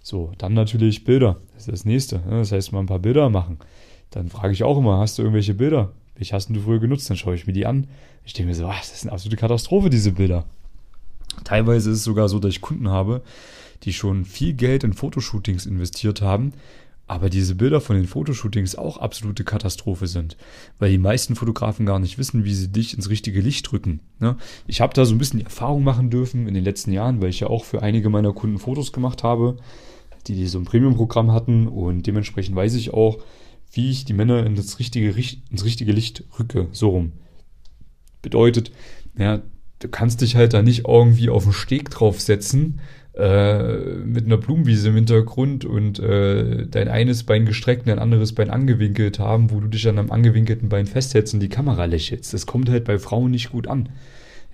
So, 0.00 0.30
dann 0.38 0.54
natürlich 0.54 1.02
Bilder. 1.02 1.38
Das 1.54 1.66
ist 1.66 1.72
das 1.72 1.84
nächste. 1.84 2.16
Ne? 2.20 2.38
Das 2.38 2.52
heißt, 2.52 2.70
mal 2.72 2.80
ein 2.80 2.86
paar 2.86 3.00
Bilder 3.00 3.28
machen 3.28 3.58
dann 4.12 4.28
frage 4.28 4.52
ich 4.52 4.62
auch 4.62 4.78
immer, 4.78 4.98
hast 4.98 5.18
du 5.18 5.22
irgendwelche 5.22 5.54
Bilder? 5.54 5.92
Welche 6.14 6.34
hast 6.34 6.48
du 6.48 6.60
früher 6.60 6.78
genutzt? 6.78 7.10
Dann 7.10 7.16
schaue 7.16 7.34
ich 7.34 7.46
mir 7.46 7.52
die 7.52 7.66
an. 7.66 7.88
Ich 8.24 8.32
denke 8.34 8.50
mir 8.50 8.54
so, 8.54 8.66
ach, 8.66 8.78
das 8.78 8.92
ist 8.92 9.02
eine 9.04 9.12
absolute 9.12 9.36
Katastrophe, 9.36 9.90
diese 9.90 10.12
Bilder. 10.12 10.44
Teilweise 11.44 11.90
ist 11.90 11.98
es 11.98 12.04
sogar 12.04 12.28
so, 12.28 12.38
dass 12.38 12.50
ich 12.50 12.60
Kunden 12.60 12.88
habe, 12.88 13.22
die 13.82 13.92
schon 13.92 14.24
viel 14.24 14.52
Geld 14.52 14.84
in 14.84 14.92
Fotoshootings 14.92 15.66
investiert 15.66 16.20
haben, 16.20 16.52
aber 17.08 17.30
diese 17.30 17.54
Bilder 17.54 17.80
von 17.80 17.96
den 17.96 18.06
Fotoshootings 18.06 18.76
auch 18.76 18.98
absolute 18.98 19.44
Katastrophe 19.44 20.06
sind, 20.06 20.36
weil 20.78 20.90
die 20.90 20.98
meisten 20.98 21.34
Fotografen 21.34 21.84
gar 21.84 21.98
nicht 21.98 22.16
wissen, 22.16 22.44
wie 22.44 22.54
sie 22.54 22.68
dich 22.68 22.94
ins 22.94 23.10
richtige 23.10 23.40
Licht 23.40 23.70
drücken. 23.70 24.00
Ne? 24.20 24.36
Ich 24.66 24.80
habe 24.80 24.94
da 24.94 25.04
so 25.04 25.14
ein 25.14 25.18
bisschen 25.18 25.40
die 25.40 25.44
Erfahrung 25.44 25.82
machen 25.82 26.10
dürfen 26.10 26.46
in 26.46 26.54
den 26.54 26.64
letzten 26.64 26.92
Jahren, 26.92 27.20
weil 27.20 27.30
ich 27.30 27.40
ja 27.40 27.48
auch 27.48 27.64
für 27.64 27.82
einige 27.82 28.08
meiner 28.08 28.32
Kunden 28.32 28.58
Fotos 28.58 28.92
gemacht 28.92 29.24
habe, 29.24 29.56
die, 30.26 30.36
die 30.36 30.46
so 30.46 30.58
ein 30.58 30.64
Premium-Programm 30.64 31.32
hatten 31.32 31.66
und 31.66 32.06
dementsprechend 32.06 32.54
weiß 32.54 32.74
ich 32.74 32.94
auch, 32.94 33.18
wie 33.72 33.90
ich 33.90 34.04
die 34.04 34.12
Männer 34.12 34.44
in 34.46 34.54
das 34.54 34.78
richtige, 34.78 35.10
ins 35.10 35.64
richtige 35.64 35.92
Licht 35.92 36.24
rücke, 36.38 36.68
so 36.72 36.90
rum. 36.90 37.12
Bedeutet, 38.20 38.70
ja, 39.18 39.42
du 39.80 39.88
kannst 39.88 40.20
dich 40.20 40.36
halt 40.36 40.52
da 40.52 40.62
nicht 40.62 40.86
irgendwie 40.86 41.30
auf 41.30 41.44
den 41.44 41.52
Steg 41.52 41.90
draufsetzen, 41.90 42.80
äh, 43.14 43.76
mit 44.04 44.24
einer 44.24 44.38
Blumenwiese 44.38 44.88
im 44.88 44.94
Hintergrund 44.94 45.64
und 45.64 45.98
äh, 45.98 46.66
dein 46.66 46.88
eines 46.88 47.24
Bein 47.24 47.44
gestreckt 47.44 47.82
und 47.82 47.88
dein 47.88 47.98
anderes 47.98 48.34
Bein 48.34 48.50
angewinkelt 48.50 49.18
haben, 49.18 49.50
wo 49.50 49.60
du 49.60 49.68
dich 49.68 49.82
dann 49.82 49.98
am 49.98 50.10
angewinkelten 50.10 50.68
Bein 50.68 50.86
festhältst 50.86 51.34
und 51.34 51.40
die 51.40 51.50
Kamera 51.50 51.84
lächelst. 51.84 52.32
Das 52.32 52.46
kommt 52.46 52.70
halt 52.70 52.84
bei 52.84 52.98
Frauen 52.98 53.30
nicht 53.30 53.50
gut 53.50 53.66
an. 53.68 53.90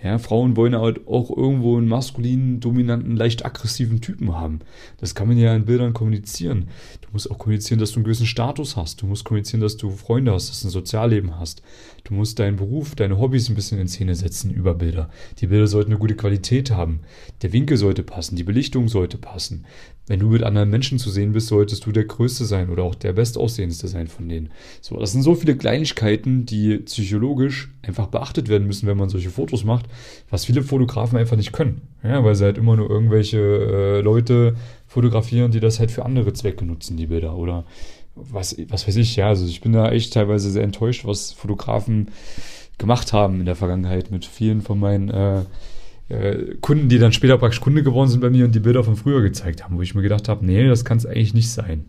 Ja, 0.03 0.19
Frauen 0.19 0.57
wollen 0.57 0.77
halt 0.77 1.09
auch 1.09 1.37
irgendwo 1.37 1.77
einen 1.77 1.89
maskulinen, 1.89 2.61
dominanten, 2.61 3.17
leicht 3.17 3.45
aggressiven 3.45 4.01
Typen 4.01 4.37
haben. 4.37 4.61
Das 4.99 5.17
kann 5.17 5.27
man 5.27 5.37
ja 5.37 5.55
in 5.57 5.65
Bildern 5.65 5.93
kommunizieren. 5.93 6.69
Du 7.01 7.09
musst 7.13 7.29
auch 7.29 7.39
kommunizieren, 7.39 7.81
dass 7.81 7.91
du 7.91 7.97
einen 7.97 8.05
gewissen 8.05 8.27
Status 8.27 8.77
hast. 8.77 9.03
Du 9.03 9.07
musst 9.07 9.25
kommunizieren, 9.25 9.61
dass 9.61 9.77
du 9.77 9.91
Freunde 9.91 10.33
hast, 10.33 10.51
dass 10.51 10.61
du 10.61 10.69
ein 10.69 10.71
Sozialleben 10.71 11.41
hast. 11.41 11.63
Du 12.05 12.15
musst 12.15 12.39
deinen 12.39 12.57
Beruf, 12.57 12.95
deine 12.95 13.19
Hobbys 13.19 13.49
ein 13.49 13.57
bisschen 13.57 13.81
in 13.81 13.89
Szene 13.89 14.15
setzen 14.15 14.53
über 14.53 14.75
Bilder. 14.75 15.11
Die 15.41 15.49
Bilder 15.49 15.67
sollten 15.67 15.91
eine 15.91 15.99
gute 15.99 16.15
Qualität 16.15 16.71
haben. 16.71 17.01
Der 17.43 17.53
Winkel 17.53 17.77
sollte 17.77 18.05
passen, 18.05 18.37
die 18.37 18.45
Belichtung 18.45 18.87
sollte 18.87 19.19
passen. 19.19 19.65
Wenn 20.09 20.21
du 20.21 20.29
mit 20.29 20.43
anderen 20.43 20.71
Menschen 20.71 20.99
zu 20.99 21.11
sehen 21.11 21.33
bist, 21.33 21.49
solltest 21.49 21.85
du 21.85 21.93
der 21.93 22.05
Größte 22.05 22.47
sein 22.47 22.71
oder 22.71 22.83
auch 22.83 22.95
der 22.95 23.13
Bestaussehendste 23.13 23.89
sein 23.89 24.09
von 24.09 24.27
denen. 24.27 24.51
So, 24.81 24.97
das 24.97 25.13
sind 25.13 25.23
so 25.23 25.35
viele 25.35 25.55
Kleinigkeiten, 25.55 26.47
die 26.47 26.79
psychologisch 26.79 27.71
einfach 27.83 28.07
beachtet 28.07 28.49
werden 28.49 28.67
müssen, 28.67 28.87
wenn 28.87 28.97
man 28.97 29.11
solche 29.11 29.29
Fotos 29.29 29.65
macht, 29.65 29.87
was 30.31 30.45
viele 30.45 30.63
Fotografen 30.63 31.19
einfach 31.19 31.37
nicht 31.37 31.53
können. 31.53 31.83
Ja, 32.03 32.23
weil 32.25 32.35
sie 32.35 32.45
halt 32.45 32.59
immer 32.59 32.77
nur 32.77 32.89
irgendwelche 32.89 33.39
äh, 33.39 34.01
Leute 34.01 34.55
fotografieren, 34.87 35.51
die 35.51 35.61
das 35.61 35.81
halt 35.81 35.91
für 35.91 36.05
andere 36.05 36.33
Zwecke 36.33 36.65
nutzen, 36.65 36.97
die 36.97 37.07
Bilder. 37.07 37.37
Oder 37.37 37.65
was, 38.15 38.57
was 38.69 38.87
weiß 38.87 38.97
ich, 38.97 39.17
ja, 39.17 39.29
also 39.29 39.47
ich 39.47 39.61
bin 39.61 39.73
da 39.73 39.91
echt 39.91 40.15
teilweise 40.15 40.51
sehr 40.51 40.65
enttäuscht, 40.65 41.05
was 41.05 41.33
Fotografen 41.33 42.11
gemacht 42.79 43.13
haben 43.13 43.41
in 43.41 43.47
der 43.47 43.57
Vergangenheit 43.57 44.11
mit 44.11 44.25
vielen 44.25 44.63
von 44.63 44.79
meinen 44.79 45.11
äh, 45.11 45.43
äh, 46.09 46.55
Kunden, 46.61 46.89
die 46.89 46.99
dann 46.99 47.13
später 47.13 47.39
praktisch 47.39 47.61
Kunde 47.61 47.83
geworden 47.83 48.09
sind 48.09 48.21
bei 48.21 48.31
mir 48.31 48.45
und 48.45 48.55
die 48.55 48.61
Bilder 48.61 48.85
von 48.85 48.97
früher 48.97 49.21
gezeigt 49.21 49.65
haben, 49.65 49.77
wo 49.77 49.83
ich 49.83 49.95
mir 49.95 50.03
gedacht 50.03 50.29
habe, 50.29 50.45
nee, 50.45 50.67
das 50.67 50.85
kann 50.85 50.99
es 50.99 51.07
eigentlich 51.07 51.35
nicht 51.35 51.51
sein. 51.51 51.87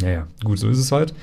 Naja, 0.00 0.26
gut, 0.44 0.58
so 0.58 0.68
ist 0.68 0.78
es 0.78 0.92
halt. 0.92 1.14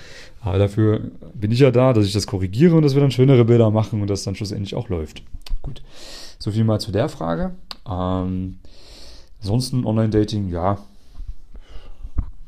Aber 0.41 0.59
dafür 0.59 1.01
bin 1.33 1.51
ich 1.51 1.59
ja 1.59 1.71
da, 1.71 1.93
dass 1.93 2.05
ich 2.05 2.13
das 2.13 2.27
korrigiere 2.27 2.75
und 2.75 2.83
dass 2.83 2.93
wir 2.93 3.01
dann 3.01 3.11
schönere 3.11 3.45
Bilder 3.45 3.71
machen 3.71 4.01
und 4.01 4.09
das 4.09 4.23
dann 4.23 4.35
schlussendlich 4.35 4.75
auch 4.75 4.89
läuft. 4.89 5.23
Gut, 5.61 5.81
so 6.37 6.51
viel 6.51 6.63
mal 6.63 6.79
zu 6.79 6.91
der 6.91 7.09
Frage. 7.09 7.55
Ähm, 7.89 8.59
ansonsten 9.41 9.85
Online-Dating, 9.85 10.49
ja, 10.49 10.77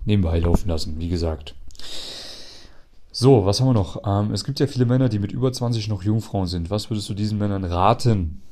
nebenbei 0.06 0.40
laufen 0.40 0.70
lassen, 0.70 1.00
wie 1.00 1.10
gesagt. 1.10 1.56
So, 3.12 3.48
was 3.48 3.60
haben 3.60 3.68
wir 3.70 3.74
noch? 3.74 4.04
Ähm, 4.06 4.32
es 4.32 4.44
gibt 4.44 4.60
ja 4.60 4.68
viele 4.68 4.86
Männer, 4.86 5.10
die 5.10 5.18
mit 5.18 5.32
über 5.32 5.52
20 5.52 5.88
noch 5.88 6.04
Jungfrauen 6.04 6.46
sind. 6.46 6.70
Was 6.70 6.92
würdest 6.92 7.10
du 7.10 7.16
diesen 7.16 7.40
Männern 7.40 7.64
raten? 7.64 8.44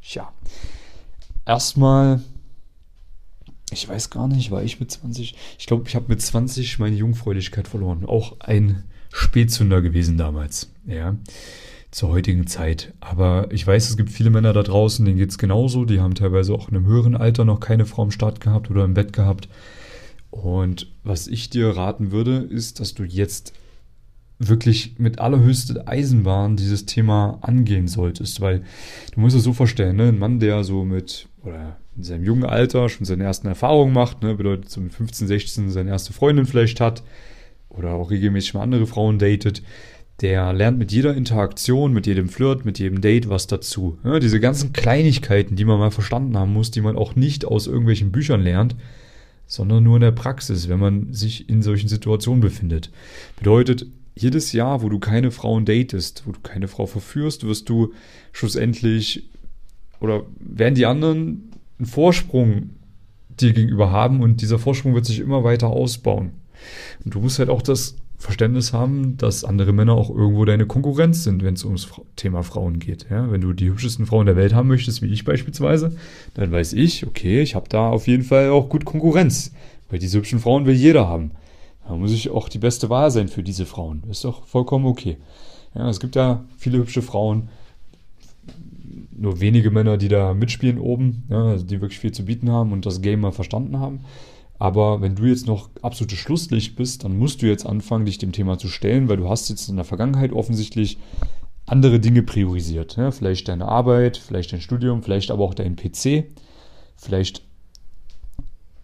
Tja, 0.00 0.32
erstmal, 1.44 2.22
ich 3.72 3.88
weiß 3.88 4.10
gar 4.10 4.28
nicht, 4.28 4.50
war 4.50 4.62
ich 4.62 4.80
mit 4.80 4.90
20? 4.90 5.34
Ich 5.58 5.66
glaube, 5.66 5.84
ich 5.88 5.94
habe 5.94 6.06
mit 6.08 6.22
20 6.22 6.78
meine 6.78 6.96
Jungfräulichkeit 6.96 7.68
verloren. 7.68 8.04
Auch 8.04 8.40
ein 8.40 8.84
Spätzünder 9.12 9.82
gewesen 9.82 10.18
damals, 10.18 10.70
ja, 10.86 11.16
zur 11.90 12.10
heutigen 12.10 12.46
Zeit. 12.46 12.92
Aber 13.00 13.48
ich 13.50 13.66
weiß, 13.66 13.88
es 13.88 13.96
gibt 13.96 14.10
viele 14.10 14.30
Männer 14.30 14.52
da 14.52 14.62
draußen, 14.62 15.04
denen 15.04 15.18
geht 15.18 15.30
es 15.30 15.38
genauso. 15.38 15.84
Die 15.84 16.00
haben 16.00 16.14
teilweise 16.14 16.52
auch 16.52 16.68
in 16.68 16.76
einem 16.76 16.86
höheren 16.86 17.16
Alter 17.16 17.44
noch 17.44 17.60
keine 17.60 17.86
Frau 17.86 18.04
im 18.04 18.10
Start 18.10 18.40
gehabt 18.40 18.70
oder 18.70 18.84
im 18.84 18.94
Bett 18.94 19.12
gehabt. 19.12 19.48
Und 20.30 20.92
was 21.04 21.26
ich 21.26 21.50
dir 21.50 21.68
raten 21.70 22.12
würde, 22.12 22.36
ist, 22.36 22.80
dass 22.80 22.94
du 22.94 23.04
jetzt 23.04 23.54
wirklich 24.38 24.98
mit 24.98 25.18
allerhöchster 25.18 25.88
Eisenbahn 25.88 26.56
dieses 26.56 26.86
Thema 26.86 27.38
angehen 27.40 27.88
solltest, 27.88 28.40
weil 28.40 28.62
du 29.12 29.20
musst 29.20 29.34
es 29.34 29.42
so 29.42 29.52
vorstellen, 29.52 29.96
ne? 29.96 30.08
ein 30.08 30.18
Mann, 30.18 30.38
der 30.38 30.62
so 30.62 30.84
mit 30.84 31.28
oder 31.42 31.76
in 31.98 32.04
seinem 32.04 32.24
jungen 32.24 32.44
Alter 32.44 32.88
schon 32.88 33.04
seine 33.04 33.24
ersten 33.24 33.48
Erfahrungen 33.48 33.92
macht, 33.92 34.22
ne? 34.22 34.36
bedeutet 34.36 34.70
so 34.70 34.80
mit 34.80 34.94
15, 34.94 35.26
16 35.26 35.70
seine 35.70 35.90
erste 35.90 36.12
Freundin 36.12 36.46
vielleicht 36.46 36.80
hat 36.80 37.02
oder 37.68 37.90
auch 37.90 38.10
regelmäßig 38.10 38.54
mal 38.54 38.62
andere 38.62 38.86
Frauen 38.86 39.18
datet, 39.18 39.62
der 40.20 40.52
lernt 40.52 40.78
mit 40.78 40.90
jeder 40.92 41.14
Interaktion, 41.14 41.92
mit 41.92 42.06
jedem 42.06 42.28
Flirt, 42.28 42.64
mit 42.64 42.78
jedem 42.78 43.00
Date 43.00 43.28
was 43.28 43.46
dazu. 43.46 43.98
Ja, 44.04 44.18
diese 44.18 44.40
ganzen 44.40 44.72
Kleinigkeiten, 44.72 45.56
die 45.56 45.64
man 45.64 45.78
mal 45.78 45.90
verstanden 45.90 46.36
haben 46.36 46.52
muss, 46.52 46.70
die 46.70 46.80
man 46.80 46.96
auch 46.96 47.16
nicht 47.16 47.44
aus 47.44 47.66
irgendwelchen 47.66 48.10
Büchern 48.10 48.42
lernt, 48.42 48.76
sondern 49.46 49.82
nur 49.82 49.96
in 49.96 50.02
der 50.02 50.12
Praxis, 50.12 50.68
wenn 50.68 50.80
man 50.80 51.12
sich 51.12 51.48
in 51.48 51.62
solchen 51.62 51.88
Situationen 51.88 52.40
befindet. 52.40 52.90
Bedeutet, 53.36 53.86
jedes 54.14 54.52
Jahr, 54.52 54.82
wo 54.82 54.88
du 54.88 54.98
keine 54.98 55.30
Frauen 55.30 55.64
datest, 55.64 56.24
wo 56.26 56.32
du 56.32 56.40
keine 56.40 56.68
Frau 56.68 56.86
verführst, 56.86 57.46
wirst 57.46 57.68
du 57.68 57.92
schlussendlich 58.32 59.28
oder 60.00 60.22
werden 60.38 60.74
die 60.74 60.86
anderen 60.86 61.47
einen 61.78 61.86
Vorsprung 61.86 62.70
dir 63.28 63.52
gegenüber 63.52 63.90
haben 63.90 64.20
und 64.20 64.40
dieser 64.40 64.58
Vorsprung 64.58 64.94
wird 64.94 65.06
sich 65.06 65.20
immer 65.20 65.44
weiter 65.44 65.68
ausbauen. 65.68 66.32
Und 67.04 67.14
du 67.14 67.20
musst 67.20 67.38
halt 67.38 67.50
auch 67.50 67.62
das 67.62 67.96
Verständnis 68.18 68.72
haben, 68.72 69.16
dass 69.16 69.44
andere 69.44 69.72
Männer 69.72 69.94
auch 69.94 70.10
irgendwo 70.10 70.44
deine 70.44 70.66
Konkurrenz 70.66 71.22
sind, 71.22 71.44
wenn 71.44 71.54
es 71.54 71.64
ums 71.64 71.88
Thema 72.16 72.42
Frauen 72.42 72.80
geht. 72.80 73.06
Ja, 73.10 73.30
wenn 73.30 73.40
du 73.40 73.52
die 73.52 73.68
hübschesten 73.68 74.06
Frauen 74.06 74.26
der 74.26 74.34
Welt 74.34 74.54
haben 74.54 74.66
möchtest, 74.66 75.02
wie 75.02 75.12
ich 75.12 75.24
beispielsweise, 75.24 75.96
dann 76.34 76.50
weiß 76.50 76.72
ich, 76.72 77.06
okay, 77.06 77.40
ich 77.40 77.54
habe 77.54 77.68
da 77.68 77.90
auf 77.90 78.08
jeden 78.08 78.24
Fall 78.24 78.50
auch 78.50 78.68
gut 78.68 78.84
Konkurrenz, 78.84 79.52
weil 79.88 80.00
diese 80.00 80.18
hübschen 80.18 80.40
Frauen 80.40 80.66
will 80.66 80.74
jeder 80.74 81.08
haben. 81.08 81.30
Da 81.86 81.94
muss 81.94 82.12
ich 82.12 82.28
auch 82.30 82.48
die 82.48 82.58
beste 82.58 82.90
Wahl 82.90 83.12
sein 83.12 83.28
für 83.28 83.44
diese 83.44 83.66
Frauen. 83.66 84.02
Ist 84.10 84.24
doch 84.24 84.46
vollkommen 84.46 84.86
okay. 84.86 85.16
Ja, 85.74 85.88
es 85.88 86.00
gibt 86.00 86.16
ja 86.16 86.44
viele 86.56 86.78
hübsche 86.78 87.02
Frauen, 87.02 87.48
nur 89.18 89.40
wenige 89.40 89.70
Männer, 89.70 89.96
die 89.96 90.08
da 90.08 90.34
mitspielen 90.34 90.78
oben, 90.78 91.24
ja, 91.28 91.44
also 91.44 91.64
die 91.64 91.80
wirklich 91.80 91.98
viel 91.98 92.12
zu 92.12 92.24
bieten 92.24 92.50
haben 92.50 92.72
und 92.72 92.86
das 92.86 93.02
Game 93.02 93.20
mal 93.20 93.32
verstanden 93.32 93.78
haben. 93.78 94.00
Aber 94.58 95.00
wenn 95.00 95.14
du 95.14 95.24
jetzt 95.24 95.46
noch 95.46 95.70
absolutes 95.82 96.18
Schlusslicht 96.18 96.76
bist, 96.76 97.04
dann 97.04 97.16
musst 97.18 97.42
du 97.42 97.46
jetzt 97.46 97.64
anfangen, 97.64 98.06
dich 98.06 98.18
dem 98.18 98.32
Thema 98.32 98.58
zu 98.58 98.68
stellen, 98.68 99.08
weil 99.08 99.16
du 99.16 99.28
hast 99.28 99.48
jetzt 99.50 99.68
in 99.68 99.76
der 99.76 99.84
Vergangenheit 99.84 100.32
offensichtlich 100.32 100.98
andere 101.66 102.00
Dinge 102.00 102.22
priorisiert. 102.22 102.96
Ja, 102.96 103.10
vielleicht 103.10 103.48
deine 103.48 103.66
Arbeit, 103.66 104.16
vielleicht 104.16 104.52
dein 104.52 104.60
Studium, 104.60 105.02
vielleicht 105.02 105.30
aber 105.30 105.44
auch 105.44 105.54
dein 105.54 105.76
PC. 105.76 106.24
Vielleicht 106.96 107.42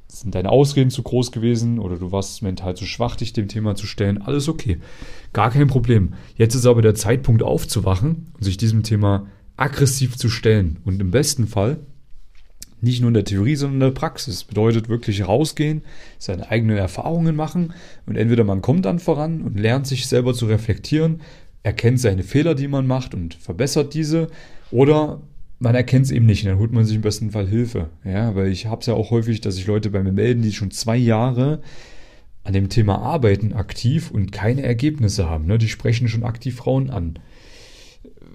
sind 0.07 0.35
deine 0.37 0.51
Ausreden 0.51 0.91
zu 0.91 1.03
groß 1.03 1.33
gewesen 1.33 1.81
oder 1.81 1.97
du 1.97 2.13
warst 2.13 2.41
mental 2.43 2.77
zu 2.77 2.87
schwach, 2.87 3.17
dich 3.17 3.33
dem 3.33 3.49
Thema 3.49 3.75
zu 3.75 3.87
stellen. 3.87 4.23
Alles 4.23 4.49
okay. 4.49 4.79
Gar 5.33 5.51
kein 5.51 5.67
Problem. 5.67 6.15
Jetzt 6.37 6.55
ist 6.55 6.67
aber 6.67 6.83
der 6.83 6.95
Zeitpunkt 6.95 7.43
aufzuwachen 7.43 8.29
und 8.35 8.45
sich 8.45 8.57
diesem 8.57 8.85
Thema 8.85 9.27
aggressiv 9.57 10.17
zu 10.17 10.29
stellen. 10.29 10.79
Und 10.85 11.01
im 11.01 11.11
besten 11.11 11.47
Fall 11.47 11.79
nicht 12.85 13.01
nur 13.01 13.09
in 13.09 13.15
der 13.15 13.25
Theorie, 13.25 13.57
sondern 13.57 13.75
in 13.77 13.93
der 13.93 13.99
Praxis. 13.99 14.45
Bedeutet 14.45 14.89
wirklich 14.89 15.27
rausgehen, 15.27 15.83
seine 16.19 16.51
eigenen 16.51 16.77
Erfahrungen 16.77 17.35
machen 17.35 17.73
und 18.07 18.17
entweder 18.17 18.45
man 18.45 18.63
kommt 18.63 18.85
dann 18.85 19.01
voran 19.01 19.41
und 19.43 19.59
lernt 19.59 19.87
sich 19.87 20.07
selber 20.07 20.35
zu 20.35 20.47
reflektieren, 20.47 21.23
erkennt 21.63 21.99
seine 21.99 22.23
Fehler, 22.23 22.55
die 22.55 22.69
man 22.69 22.87
macht 22.87 23.15
und 23.15 23.35
verbessert 23.35 23.95
diese 23.95 24.29
oder 24.71 25.23
man 25.59 25.75
erkennt 25.75 26.07
es 26.07 26.13
eben 26.13 26.27
nicht 26.27 26.45
und 26.45 26.51
dann 26.51 26.59
holt 26.59 26.73
man 26.73 26.85
sich 26.85 26.97
im 26.97 27.03
besten 27.03 27.31
Fall 27.31 27.49
Hilfe. 27.49 27.89
Ja, 28.05 28.35
weil 28.35 28.49
ich 28.49 28.67
habe 28.67 28.81
es 28.81 28.87
ja 28.87 28.95
auch 28.95 29.11
häufig, 29.11 29.41
dass 29.41 29.57
sich 29.57 29.67
Leute 29.67 29.91
bei 29.91 30.03
mir 30.03 30.13
melden, 30.13 30.43
die 30.43 30.53
schon 30.53 30.71
zwei 30.71 30.97
Jahre 30.97 31.63
an 32.43 32.53
dem 32.53 32.69
Thema 32.69 32.99
arbeiten 32.99 33.55
aktiv 33.55 34.11
und 34.11 34.31
keine 34.31 34.63
Ergebnisse 34.63 35.31
haben. 35.31 35.47
Ne? 35.47 35.57
Die 35.57 35.69
sprechen 35.69 36.09
schon 36.09 36.25
aktiv 36.25 36.57
Frauen 36.57 36.91
an 36.91 37.19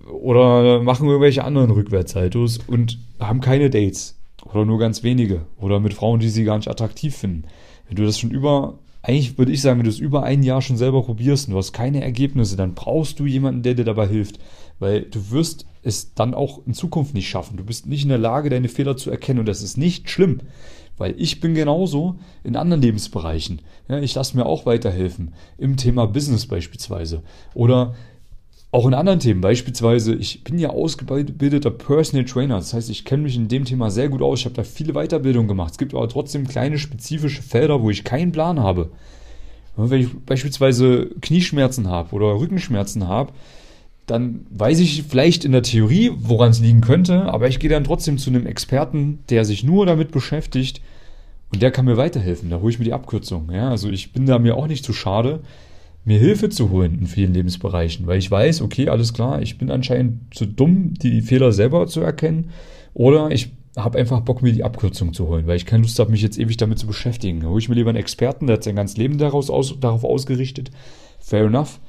oder 0.10 0.82
machen 0.82 1.08
irgendwelche 1.08 1.44
anderen 1.44 1.72
Rückwärtssaltos 1.72 2.60
und 2.68 3.00
haben 3.20 3.42
keine 3.42 3.70
Dates. 3.70 4.20
Oder 4.46 4.66
nur 4.66 4.80
ganz 4.80 5.04
wenige. 5.04 5.42
Oder 5.60 5.80
mit 5.80 5.94
Frauen, 5.94 6.20
die 6.20 6.30
sie 6.30 6.44
gar 6.44 6.58
nicht 6.58 6.70
attraktiv 6.70 7.16
finden. 7.16 7.44
Wenn 7.88 7.98
du 7.98 8.06
das 8.06 8.20
schon 8.20 8.32
über, 8.32 8.80
eigentlich 9.02 9.38
würde 9.38 9.52
ich 9.52 9.62
sagen, 9.62 9.80
wenn 9.80 9.86
du 9.86 9.90
es 9.90 10.00
über 10.00 10.24
ein 10.24 10.44
Jahr 10.44 10.62
schon 10.62 10.78
selber 10.78 11.04
probierst 11.04 11.48
und 11.48 11.54
du 11.54 11.58
hast 11.58 11.74
keine 11.74 12.02
Ergebnisse, 12.02 12.56
dann 12.56 12.74
brauchst 12.74 13.20
du 13.20 13.26
jemanden, 13.26 13.64
der 13.64 13.74
dir 13.74 13.86
dabei 13.86 14.08
hilft. 14.08 14.40
Weil 14.80 15.04
du 15.04 15.32
wirst 15.32 15.66
es 15.84 16.14
dann 16.14 16.34
auch 16.34 16.66
in 16.66 16.74
Zukunft 16.74 17.14
nicht 17.14 17.30
schaffen. 17.30 17.58
Du 17.58 17.64
bist 17.64 17.86
nicht 17.86 18.04
in 18.04 18.10
der 18.10 18.18
Lage, 18.18 18.50
deine 18.50 18.70
Fehler 18.70 18.98
zu 18.98 19.12
erkennen 19.12 19.40
und 19.40 19.48
das 19.48 19.62
ist 19.62 19.78
nicht 19.78 20.10
schlimm. 20.10 20.40
Weil 20.98 21.16
ich 21.18 21.40
bin 21.40 21.54
genauso 21.54 22.16
in 22.44 22.56
anderen 22.56 22.82
Lebensbereichen. 22.82 23.62
Ja, 23.88 24.00
ich 24.00 24.16
lasse 24.16 24.36
mir 24.36 24.46
auch 24.46 24.66
weiterhelfen. 24.66 25.34
Im 25.58 25.78
Thema 25.78 26.06
Business 26.08 26.46
beispielsweise. 26.46 27.24
Oder 27.54 27.96
auch 28.72 28.86
in 28.86 28.94
anderen 28.94 29.20
Themen, 29.20 29.42
beispielsweise, 29.42 30.14
ich 30.14 30.44
bin 30.44 30.60
ja 30.60 30.70
ausgebildeter 30.70 31.72
Personal 31.72 32.26
Trainer, 32.26 32.56
das 32.58 32.74
heißt, 32.74 32.90
ich 32.90 33.04
kenne 33.04 33.24
mich 33.24 33.36
in 33.36 33.48
dem 33.48 33.66
Thema 33.66 33.90
sehr 33.90 34.10
gut 34.10 34.22
aus, 34.22 34.40
ich 34.40 34.46
habe 34.46 34.56
da 34.56 34.64
viele 34.64 34.94
Weiterbildungen 34.94 35.48
gemacht. 35.48 35.72
Es 35.72 35.78
gibt 35.80 35.96
aber 35.96 36.08
trotzdem 36.08 36.48
kleine 36.48 36.78
spezifische 36.78 37.42
Felder, 37.42 37.82
wo 37.82 37.90
ich 37.90 38.04
keinen 38.04 38.32
Plan 38.32 38.60
habe. 38.60 38.92
Wenn 39.76 40.02
ich 40.02 40.10
beispielsweise 40.26 41.10
Knieschmerzen 41.22 41.88
habe 41.88 42.14
oder 42.14 42.40
Rückenschmerzen 42.40 43.08
habe, 43.08 43.32
dann 44.06 44.46
weiß 44.50 44.80
ich 44.80 45.04
vielleicht 45.04 45.46
in 45.46 45.52
der 45.52 45.64
Theorie, 45.64 46.12
woran 46.16 46.52
es 46.52 46.60
liegen 46.60 46.82
könnte, 46.82 47.24
aber 47.26 47.48
ich 47.48 47.60
gehe 47.60 47.70
dann 47.70 47.84
trotzdem 47.84 48.18
zu 48.18 48.30
einem 48.30 48.46
Experten, 48.46 49.20
der 49.30 49.46
sich 49.46 49.64
nur 49.64 49.86
damit 49.86 50.12
beschäftigt 50.12 50.82
und 51.52 51.62
der 51.62 51.72
kann 51.72 51.86
mir 51.86 51.98
weiterhelfen. 51.98 52.50
Da 52.50 52.60
hole 52.60 52.72
ich 52.72 52.80
mir 52.80 52.86
die 52.86 52.94
Abkürzung. 52.94 53.50
Ja, 53.52 53.70
also 53.70 53.90
ich 53.90 54.12
bin 54.12 54.26
da 54.26 54.38
mir 54.38 54.56
auch 54.56 54.68
nicht 54.68 54.86
zu 54.86 54.94
schade, 54.94 55.40
mir 56.06 56.20
Hilfe 56.20 56.50
zu 56.50 56.70
holen 56.70 56.98
in 57.00 57.08
vielen 57.08 57.34
Lebensbereichen, 57.34 58.08
weil 58.08 58.20
ich 58.20 58.32
weiß, 58.32 58.62
okay, 58.62 58.90
alles 58.90 59.14
klar, 59.14 59.42
ich 59.42 59.58
bin 59.58 59.70
anscheinend 59.70 60.34
zu 60.34 60.46
dumm, 60.46 60.94
die 60.96 61.22
Fehler 61.22 61.52
selber 61.52 61.88
zu 61.88 62.02
erkennen 62.02 62.52
oder 62.94 63.32
ich 63.32 63.52
habe 63.78 64.00
einfach 64.00 64.22
Bock, 64.22 64.42
mir 64.42 64.54
die 64.54 64.64
Abkürzung 64.64 65.14
zu 65.14 65.28
holen, 65.28 65.48
weil 65.48 65.56
ich 65.56 65.66
keine 65.66 65.84
Lust 65.84 66.00
habe, 66.00 66.12
mich 66.12 66.22
jetzt 66.22 66.40
ewig 66.40 66.58
damit 66.58 66.80
zu 66.80 66.88
beschäftigen. 66.88 67.42
Da 67.42 67.48
hole 67.48 67.60
ich 67.60 67.70
mir 67.70 67.76
lieber 67.76 67.90
einen 67.90 68.00
Experten, 68.00 68.48
der 68.48 68.56
hat 68.56 68.64
sein 68.64 68.76
ganzes 68.76 68.98
Leben 68.98 69.18
daraus 69.18 69.50
aus, 69.50 69.80
darauf 69.80 70.04
ausgerichtet. 70.04 70.72
Fair 71.20 71.46
enough. 71.46 71.80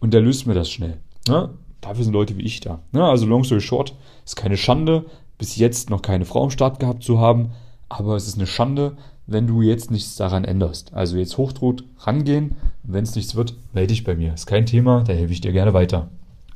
Und 0.00 0.12
der 0.12 0.20
löst 0.20 0.46
mir 0.46 0.54
das 0.54 0.70
schnell. 0.70 0.98
Ja? 1.26 1.50
Dafür 1.80 2.04
sind 2.04 2.12
Leute 2.12 2.36
wie 2.36 2.42
ich 2.42 2.60
da. 2.60 2.80
Ja, 2.92 3.08
also 3.08 3.26
long 3.26 3.44
story 3.44 3.60
short, 3.60 3.94
ist 4.24 4.36
keine 4.36 4.56
Schande, 4.56 5.06
bis 5.38 5.56
jetzt 5.56 5.90
noch 5.90 6.02
keine 6.02 6.24
Frau 6.24 6.44
am 6.44 6.50
Start 6.50 6.78
gehabt 6.78 7.02
zu 7.02 7.18
haben, 7.18 7.52
aber 7.88 8.14
es 8.16 8.26
ist 8.26 8.36
eine 8.36 8.46
Schande, 8.46 8.96
wenn 9.26 9.46
du 9.46 9.62
jetzt 9.62 9.90
nichts 9.90 10.16
daran 10.16 10.44
änderst. 10.44 10.92
Also 10.94 11.16
jetzt 11.16 11.38
hochdroht 11.38 11.84
rangehen. 12.00 12.56
Wenn 12.82 13.04
es 13.04 13.14
nichts 13.14 13.34
wird, 13.34 13.54
melde 13.72 13.94
dich 13.94 14.04
bei 14.04 14.14
mir. 14.14 14.34
Ist 14.34 14.46
kein 14.46 14.66
Thema, 14.66 15.04
da 15.04 15.12
helfe 15.12 15.32
ich 15.32 15.40
dir 15.40 15.52
gerne 15.52 15.74
weiter. 15.74 16.08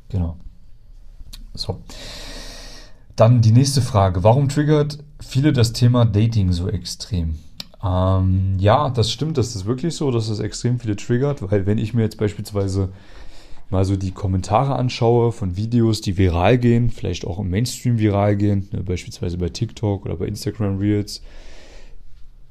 Genau. 0.08 0.36
So. 1.54 1.80
Dann 3.14 3.40
die 3.40 3.52
nächste 3.52 3.80
Frage. 3.80 4.24
Warum 4.24 4.48
triggert 4.48 4.98
viele 5.20 5.52
das 5.52 5.72
Thema 5.72 6.04
Dating 6.04 6.52
so 6.52 6.68
extrem? 6.68 7.38
Ähm, 7.82 8.56
ja, 8.58 8.90
das 8.90 9.10
stimmt, 9.10 9.38
das 9.38 9.54
ist 9.54 9.66
wirklich 9.66 9.94
so, 9.94 10.10
dass 10.10 10.28
es 10.28 10.40
extrem 10.40 10.80
viele 10.80 10.96
triggert, 10.96 11.50
weil 11.50 11.66
wenn 11.66 11.78
ich 11.78 11.94
mir 11.94 12.02
jetzt 12.02 12.18
beispielsweise 12.18 12.90
mal 13.70 13.84
so 13.84 13.96
die 13.96 14.12
Kommentare 14.12 14.76
anschaue 14.76 15.32
von 15.32 15.56
Videos, 15.56 16.00
die 16.00 16.18
viral 16.18 16.58
gehen, 16.58 16.90
vielleicht 16.90 17.26
auch 17.26 17.38
im 17.38 17.50
Mainstream 17.50 17.98
viral 17.98 18.36
gehen, 18.36 18.68
ne, 18.72 18.82
beispielsweise 18.82 19.38
bei 19.38 19.48
TikTok 19.48 20.04
oder 20.04 20.16
bei 20.16 20.26
Instagram 20.26 20.78
Reels, 20.78 21.22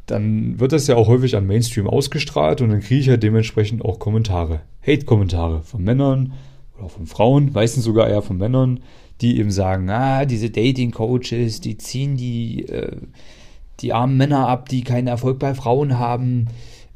dann 0.05 0.59
wird 0.59 0.71
das 0.71 0.87
ja 0.87 0.95
auch 0.95 1.07
häufig 1.07 1.35
am 1.35 1.47
Mainstream 1.47 1.87
ausgestrahlt 1.87 2.61
und 2.61 2.69
dann 2.69 2.81
kriege 2.81 2.99
ich 2.99 3.07
ja 3.07 3.17
dementsprechend 3.17 3.83
auch 3.83 3.99
Kommentare. 3.99 4.61
Hate-Kommentare 4.85 5.61
von 5.63 5.83
Männern 5.83 6.33
oder 6.77 6.89
von 6.89 7.07
Frauen, 7.07 7.51
meistens 7.53 7.83
sogar 7.83 8.07
eher 8.07 8.21
von 8.21 8.37
Männern, 8.37 8.81
die 9.21 9.39
eben 9.39 9.51
sagen, 9.51 9.89
ah, 9.89 10.25
diese 10.25 10.49
Dating-Coaches, 10.49 11.61
die 11.61 11.77
ziehen 11.77 12.17
die, 12.17 12.67
äh, 12.67 12.97
die 13.79 13.93
armen 13.93 14.17
Männer 14.17 14.47
ab, 14.47 14.69
die 14.69 14.83
keinen 14.83 15.07
Erfolg 15.07 15.39
bei 15.39 15.55
Frauen 15.55 15.97
haben, 15.97 16.47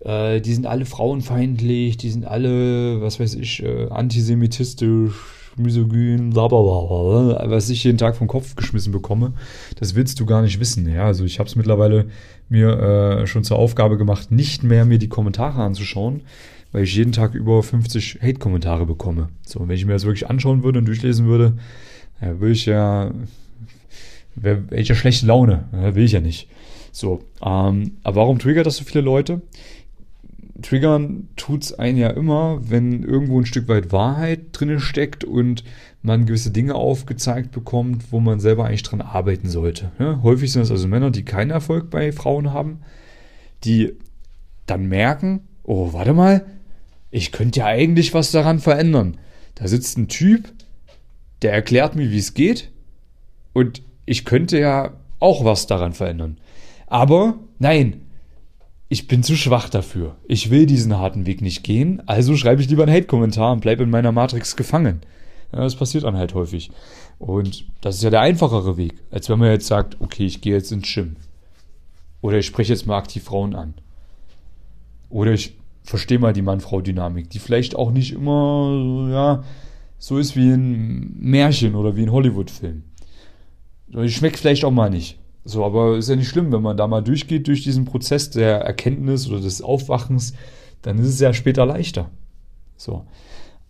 äh, 0.01 0.41
die 0.41 0.53
sind 0.53 0.67
alle 0.67 0.85
frauenfeindlich, 0.85 1.97
die 1.97 2.09
sind 2.09 2.25
alle, 2.25 3.01
was 3.01 3.19
weiß 3.19 3.35
ich, 3.35 3.63
äh, 3.63 3.87
antisemitistisch, 3.89 5.13
misogyn, 5.59 6.31
blablabla, 6.31 7.49
was 7.49 7.69
ich 7.69 7.83
jeden 7.83 7.97
Tag 7.97 8.15
vom 8.15 8.27
Kopf 8.27 8.55
geschmissen 8.55 8.91
bekomme, 8.91 9.33
das 9.79 9.95
willst 9.95 10.19
du 10.19 10.25
gar 10.25 10.41
nicht 10.41 10.59
wissen. 10.59 10.87
Ja, 10.91 11.05
also 11.05 11.25
ich 11.25 11.39
habe 11.39 11.47
es 11.47 11.55
mittlerweile 11.55 12.07
mir 12.49 12.79
äh, 13.21 13.27
schon 13.27 13.43
zur 13.43 13.59
Aufgabe 13.59 13.97
gemacht, 13.97 14.31
nicht 14.31 14.63
mehr 14.63 14.85
mir 14.85 14.97
die 14.97 15.09
Kommentare 15.09 15.61
anzuschauen, 15.61 16.21
weil 16.71 16.83
ich 16.83 16.95
jeden 16.95 17.11
Tag 17.11 17.33
über 17.33 17.61
50 17.61 18.19
Hate-Kommentare 18.21 18.85
bekomme. 18.85 19.29
So, 19.45 19.67
wenn 19.67 19.75
ich 19.75 19.85
mir 19.85 19.93
das 19.93 20.05
wirklich 20.05 20.29
anschauen 20.29 20.63
würde 20.63 20.79
und 20.79 20.85
durchlesen 20.85 21.25
würde, 21.27 21.53
ja, 22.21 22.39
würde 22.39 22.53
ich 22.53 22.65
ja, 22.65 23.11
ja 24.41 24.95
schlechte 24.95 25.25
Laune. 25.25 25.65
Ja, 25.73 25.95
will 25.95 26.05
ich 26.05 26.11
ja 26.11 26.21
nicht. 26.21 26.47
So, 26.91 27.23
ähm, 27.43 27.97
aber 28.03 28.17
warum 28.17 28.39
triggert 28.39 28.65
das 28.65 28.77
so 28.77 28.83
viele 28.83 29.01
Leute? 29.01 29.41
Triggern 30.61 31.29
tut 31.35 31.63
es 31.63 31.79
einen 31.79 31.97
ja 31.97 32.09
immer, 32.09 32.59
wenn 32.69 33.03
irgendwo 33.03 33.39
ein 33.39 33.45
Stück 33.45 33.67
weit 33.67 33.91
Wahrheit 33.91 34.47
drin 34.51 34.79
steckt 34.79 35.23
und 35.23 35.63
man 36.01 36.25
gewisse 36.25 36.51
Dinge 36.51 36.75
aufgezeigt 36.75 37.51
bekommt, 37.51 38.11
wo 38.11 38.19
man 38.19 38.39
selber 38.39 38.65
eigentlich 38.65 38.83
dran 38.83 39.01
arbeiten 39.01 39.49
sollte. 39.49 39.91
Ja, 39.99 40.21
häufig 40.23 40.51
sind 40.51 40.61
es 40.61 40.71
also 40.71 40.87
Männer, 40.87 41.11
die 41.11 41.23
keinen 41.23 41.51
Erfolg 41.51 41.89
bei 41.89 42.11
Frauen 42.11 42.53
haben, 42.53 42.81
die 43.63 43.93
dann 44.65 44.87
merken, 44.87 45.41
oh, 45.63 45.93
warte 45.93 46.13
mal, 46.13 46.45
ich 47.11 47.31
könnte 47.31 47.59
ja 47.59 47.65
eigentlich 47.65 48.13
was 48.13 48.31
daran 48.31 48.59
verändern. 48.59 49.17
Da 49.55 49.67
sitzt 49.67 49.97
ein 49.97 50.07
Typ, 50.07 50.51
der 51.41 51.53
erklärt 51.53 51.95
mir, 51.95 52.11
wie 52.11 52.19
es 52.19 52.33
geht. 52.33 52.71
Und 53.53 53.81
ich 54.05 54.25
könnte 54.25 54.59
ja 54.59 54.93
auch 55.19 55.43
was 55.43 55.67
daran 55.67 55.93
verändern. 55.93 56.37
Aber 56.87 57.35
nein, 57.59 58.01
ich 58.89 59.07
bin 59.07 59.21
zu 59.21 59.37
schwach 59.37 59.69
dafür. 59.69 60.15
Ich 60.27 60.49
will 60.49 60.65
diesen 60.65 60.97
harten 60.97 61.27
Weg 61.27 61.41
nicht 61.41 61.63
gehen, 61.63 62.01
also 62.07 62.35
schreibe 62.35 62.61
ich 62.61 62.69
lieber 62.69 62.83
einen 62.83 62.95
Hate-Kommentar 62.95 63.53
und 63.53 63.61
bleibe 63.61 63.83
in 63.83 63.89
meiner 63.89 64.11
Matrix 64.11 64.55
gefangen. 64.55 65.01
Ja, 65.53 65.59
das 65.59 65.75
passiert 65.75 66.03
dann 66.03 66.17
halt 66.17 66.33
häufig. 66.33 66.71
Und 67.19 67.65
das 67.81 67.95
ist 67.95 68.03
ja 68.03 68.09
der 68.09 68.21
einfachere 68.21 68.77
Weg, 68.77 68.95
als 69.11 69.29
wenn 69.29 69.39
man 69.39 69.49
jetzt 69.49 69.67
sagt, 69.67 69.97
okay, 69.99 70.25
ich 70.25 70.41
gehe 70.41 70.55
jetzt 70.55 70.71
ins 70.71 70.91
Gym. 70.91 71.17
Oder 72.21 72.39
ich 72.39 72.45
spreche 72.47 72.73
jetzt 72.73 72.87
mal 72.87 72.97
aktiv 72.97 73.23
Frauen 73.23 73.55
an. 73.55 73.75
Oder 75.09 75.33
ich 75.33 75.55
verstehe 75.83 76.19
mal 76.19 76.33
die 76.33 76.41
Mann-Frau-Dynamik, 76.41 77.29
die 77.29 77.39
vielleicht 77.39 77.75
auch 77.75 77.91
nicht 77.91 78.13
immer, 78.13 79.09
ja, 79.11 79.43
so 79.97 80.17
ist 80.17 80.35
wie 80.35 80.51
ein 80.51 81.15
Märchen 81.19 81.75
oder 81.75 81.95
wie 81.95 82.03
ein 82.03 82.11
Hollywood-Film. 82.11 82.83
Die 83.87 84.09
schmeckt 84.09 84.37
vielleicht 84.37 84.65
auch 84.65 84.71
mal 84.71 84.89
nicht. 84.89 85.17
So, 85.49 85.65
aber 85.65 85.97
ist 85.97 86.09
ja 86.09 86.15
nicht 86.15 86.27
schlimm, 86.27 86.51
wenn 86.51 86.61
man 86.61 86.77
da 86.77 86.87
mal 86.87 87.01
durchgeht 87.01 87.47
durch 87.47 87.63
diesen 87.63 87.85
Prozess 87.85 88.29
der 88.29 88.61
Erkenntnis 88.61 89.27
oder 89.27 89.41
des 89.41 89.63
Aufwachens, 89.63 90.33
dann 90.83 90.99
ist 90.99 91.07
es 91.07 91.19
ja 91.19 91.33
später 91.33 91.65
leichter. 91.65 92.11
So. 92.77 93.05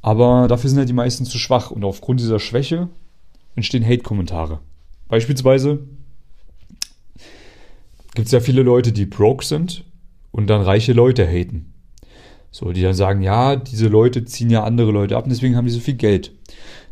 Aber 0.02 0.48
dafür 0.50 0.70
sind 0.70 0.80
ja 0.80 0.86
die 0.86 0.94
meisten 0.94 1.24
zu 1.24 1.38
schwach 1.38 1.72
und 1.72 1.86
aufgrund 1.86 2.20
dieser 2.20 2.40
Schwäche 2.40 2.90
entstehen 3.56 3.86
Hate-Kommentare. 3.86 4.60
Beispielsweise 5.08 5.80
gibt 8.14 8.26
es 8.26 8.34
ja 8.34 8.42
viele 8.42 8.62
Leute, 8.62 8.92
die 8.92 9.06
broke 9.06 9.46
sind 9.46 9.86
und 10.32 10.48
dann 10.48 10.62
reiche 10.62 10.92
Leute 10.92 11.26
haten. 11.26 11.74
So, 12.52 12.74
die 12.74 12.82
dann 12.82 12.94
sagen, 12.94 13.22
ja, 13.22 13.56
diese 13.56 13.88
Leute 13.88 14.26
ziehen 14.26 14.50
ja 14.50 14.64
andere 14.64 14.92
Leute 14.92 15.16
ab 15.16 15.24
und 15.24 15.30
deswegen 15.30 15.56
haben 15.56 15.66
die 15.66 15.72
so 15.72 15.80
viel 15.80 15.94
Geld. 15.94 16.34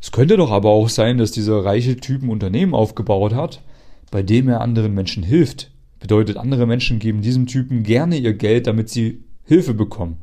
Es 0.01 0.13
könnte 0.13 0.37
doch 0.37 0.51
aber 0.51 0.69
auch 0.69 0.87
sein, 0.87 1.17
dass 1.17 1.31
dieser 1.31 1.65
reiche 1.65 1.97
Typ 1.97 2.23
ein 2.23 2.29
Unternehmen 2.29 2.73
aufgebaut 2.73 3.33
hat, 3.33 3.61
bei 4.11 4.23
dem 4.23 4.49
er 4.49 4.61
anderen 4.61 4.93
Menschen 4.93 5.23
hilft. 5.23 5.71
Bedeutet, 5.99 6.37
andere 6.37 6.65
Menschen 6.65 6.99
geben 6.99 7.21
diesem 7.21 7.47
Typen 7.47 7.83
gerne 7.83 8.17
ihr 8.17 8.33
Geld, 8.33 8.67
damit 8.67 8.89
sie 8.89 9.23
Hilfe 9.43 9.73
bekommen. 9.73 10.17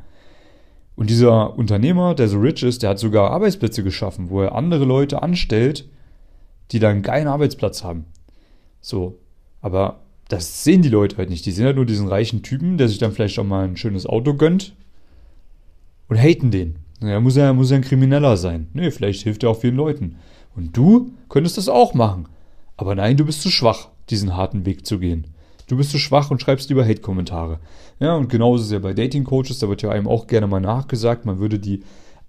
Und 0.97 1.11
dieser 1.11 1.59
Unternehmer, 1.59 2.15
der 2.15 2.29
so 2.29 2.39
rich 2.39 2.63
ist, 2.63 2.83
der 2.83 2.91
hat 2.91 2.99
sogar 2.99 3.31
Arbeitsplätze 3.31 3.83
geschaffen, 3.83 4.31
wo 4.31 4.43
er 4.43 4.55
andere 4.55 4.85
Leute 4.85 5.23
anstellt, 5.23 5.89
die 6.71 6.79
dann 6.79 6.93
einen 6.93 7.03
geilen 7.03 7.27
Arbeitsplatz 7.27 7.83
haben. 7.83 8.05
So. 8.81 9.19
Aber 9.61 10.01
das 10.29 10.63
sehen 10.63 10.83
die 10.83 10.89
Leute 10.89 11.17
halt 11.17 11.31
nicht. 11.31 11.47
Die 11.47 11.53
sehen 11.53 11.67
halt 11.67 11.77
nur 11.77 11.87
diesen 11.87 12.09
reichen 12.09 12.43
Typen, 12.43 12.79
der 12.79 12.89
sich 12.89 12.99
dann 12.99 13.13
vielleicht 13.13 13.39
auch 13.39 13.45
mal 13.45 13.65
ein 13.65 13.77
schönes 13.77 14.07
Auto 14.07 14.35
gönnt 14.35 14.75
und 16.09 16.19
haten 16.19 16.51
den. 16.51 16.77
Ja, 17.03 17.21
muss 17.21 17.37
er 17.37 17.53
muss 17.53 17.71
er 17.71 17.79
ein 17.79 17.83
Krimineller 17.83 18.37
sein. 18.37 18.69
Nee, 18.73 18.91
vielleicht 18.91 19.23
hilft 19.23 19.43
er 19.43 19.51
auch 19.51 19.61
vielen 19.61 19.77
Leuten. 19.77 20.17
Und 20.55 20.77
du 20.77 21.13
könntest 21.29 21.59
das 21.59 21.69
auch 21.69 21.95
machen. 21.95 22.29
Aber 22.77 22.95
nein, 22.95 23.17
du 23.17 23.25
bist 23.25 23.43
zu 23.43 23.51
schwach, 23.51 23.89
diesen 24.11 24.37
harten 24.37 24.67
Weg 24.67 24.87
zu 24.87 24.99
gehen. 24.99 25.29
Du 25.67 25.77
bist 25.77 25.91
zu 25.91 25.99
schwach 25.99 26.31
und 26.31 26.43
schreibst 26.43 26.69
lieber 26.69 26.85
Hate-Kommentare. 26.85 27.61
Ja, 28.01 28.15
und 28.17 28.29
genauso 28.29 28.63
ist 28.63 28.67
es 28.67 28.73
ja 28.73 28.81
bei 28.81 28.93
Dating-Coaches, 28.93 29.61
da 29.61 29.69
wird 29.69 29.83
ja 29.83 29.91
einem 29.91 30.09
auch 30.09 30.27
gerne 30.27 30.47
mal 30.47 30.61
nachgesagt, 30.61 31.25
man 31.25 31.39
würde 31.39 31.59
die 31.59 31.83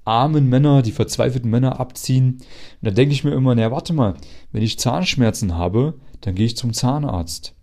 armen 0.05 0.47
Männer, 0.47 0.83
die 0.83 0.91
verzweifelten 0.91 1.49
Männer 1.49 1.79
abziehen. 1.79 2.35
Und 2.35 2.41
da 2.81 2.91
denke 2.91 3.13
ich 3.13 3.23
mir 3.23 3.31
immer, 3.31 3.55
naja, 3.55 3.71
warte 3.71 3.91
mal, 3.91 4.13
wenn 4.51 4.61
ich 4.61 4.79
Zahnschmerzen 4.79 5.57
habe, 5.57 5.95
dann 6.21 6.35
gehe 6.35 6.45
ich 6.45 6.55
zum 6.55 6.73
Zahnarzt. 6.73 7.55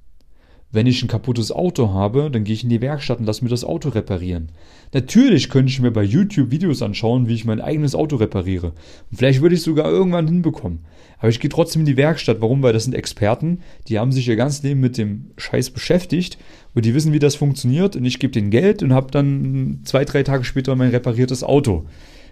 Wenn 0.75 0.87
ich 0.87 1.03
ein 1.03 1.09
kaputtes 1.09 1.53
Auto 1.53 1.91
habe, 1.91 2.31
dann 2.31 2.45
gehe 2.45 2.55
ich 2.55 2.65
in 2.65 2.71
die 2.71 2.81
Werkstatt 2.81 3.19
und 3.19 3.27
lasse 3.27 3.45
mir 3.45 3.51
das 3.51 3.63
Auto 3.63 3.91
reparieren. 3.91 4.49
Natürlich 4.95 5.51
könnte 5.51 5.71
ich 5.71 5.81
mir 5.81 5.91
bei 5.91 6.03
YouTube 6.03 6.51
Videos 6.51 6.81
anschauen, 6.81 7.29
wie 7.29 7.35
ich 7.35 7.45
mein 7.45 7.61
eigenes 7.61 7.95
Auto 7.95 8.17
repariere. 8.17 8.69
Und 9.11 9.19
vielleicht 9.19 9.43
würde 9.43 9.55
ich 9.55 9.61
es 9.61 9.67
sogar 9.67 9.91
irgendwann 9.91 10.27
hinbekommen. 10.27 10.79
Aber 11.19 11.29
ich 11.29 11.41
gehe 11.41 11.51
trotzdem 11.51 11.81
in 11.81 11.87
die 11.87 11.99
Werkstatt. 11.99 12.41
Warum? 12.41 12.63
Weil 12.63 12.73
das 12.73 12.85
sind 12.85 12.95
Experten, 12.95 13.61
die 13.89 13.99
haben 13.99 14.13
sich 14.13 14.27
ihr 14.27 14.37
ganzes 14.37 14.63
Leben 14.63 14.81
mit 14.81 14.97
dem 14.97 15.33
Scheiß 15.37 15.71
beschäftigt 15.71 16.39
und 16.75 16.87
die 16.87 16.95
wissen, 16.95 17.13
wie 17.13 17.19
das 17.19 17.35
funktioniert. 17.35 17.95
Und 17.95 18.07
ich 18.07 18.19
gebe 18.19 18.33
denen 18.33 18.51
Geld 18.51 18.83
und 18.83 18.95
habe 18.95 19.11
dann 19.11 19.81
zwei, 19.85 20.07
drei 20.07 20.23
Tage 20.23 20.45
später 20.45 20.75
mein 20.75 20.91
repariertes 20.91 21.45
Auto. 21.45 21.85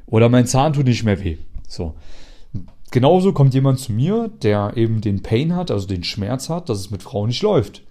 Oder 0.07 0.31
mein 0.31 0.47
Zahn 0.47 0.73
tut 0.73 0.87
nicht 0.87 1.05
mehr 1.05 1.23
weh. 1.23 1.37
So. 1.69 1.95
Genauso 2.91 3.35
kommt 3.35 3.53
jemand 3.53 3.81
zu 3.81 3.93
mir, 3.93 4.31
der 4.43 4.73
eben 4.77 5.03
den 5.03 5.23
Pain 5.23 5.55
hat, 5.55 5.71
also 5.71 5.87
den 5.87 6.05
Schmerz 6.05 6.49
hat, 6.49 6.71
dass 6.71 6.79
es 6.79 6.91
mit 6.91 7.03
Frauen 7.03 7.29
nicht 7.29 7.43
läuft 7.43 7.83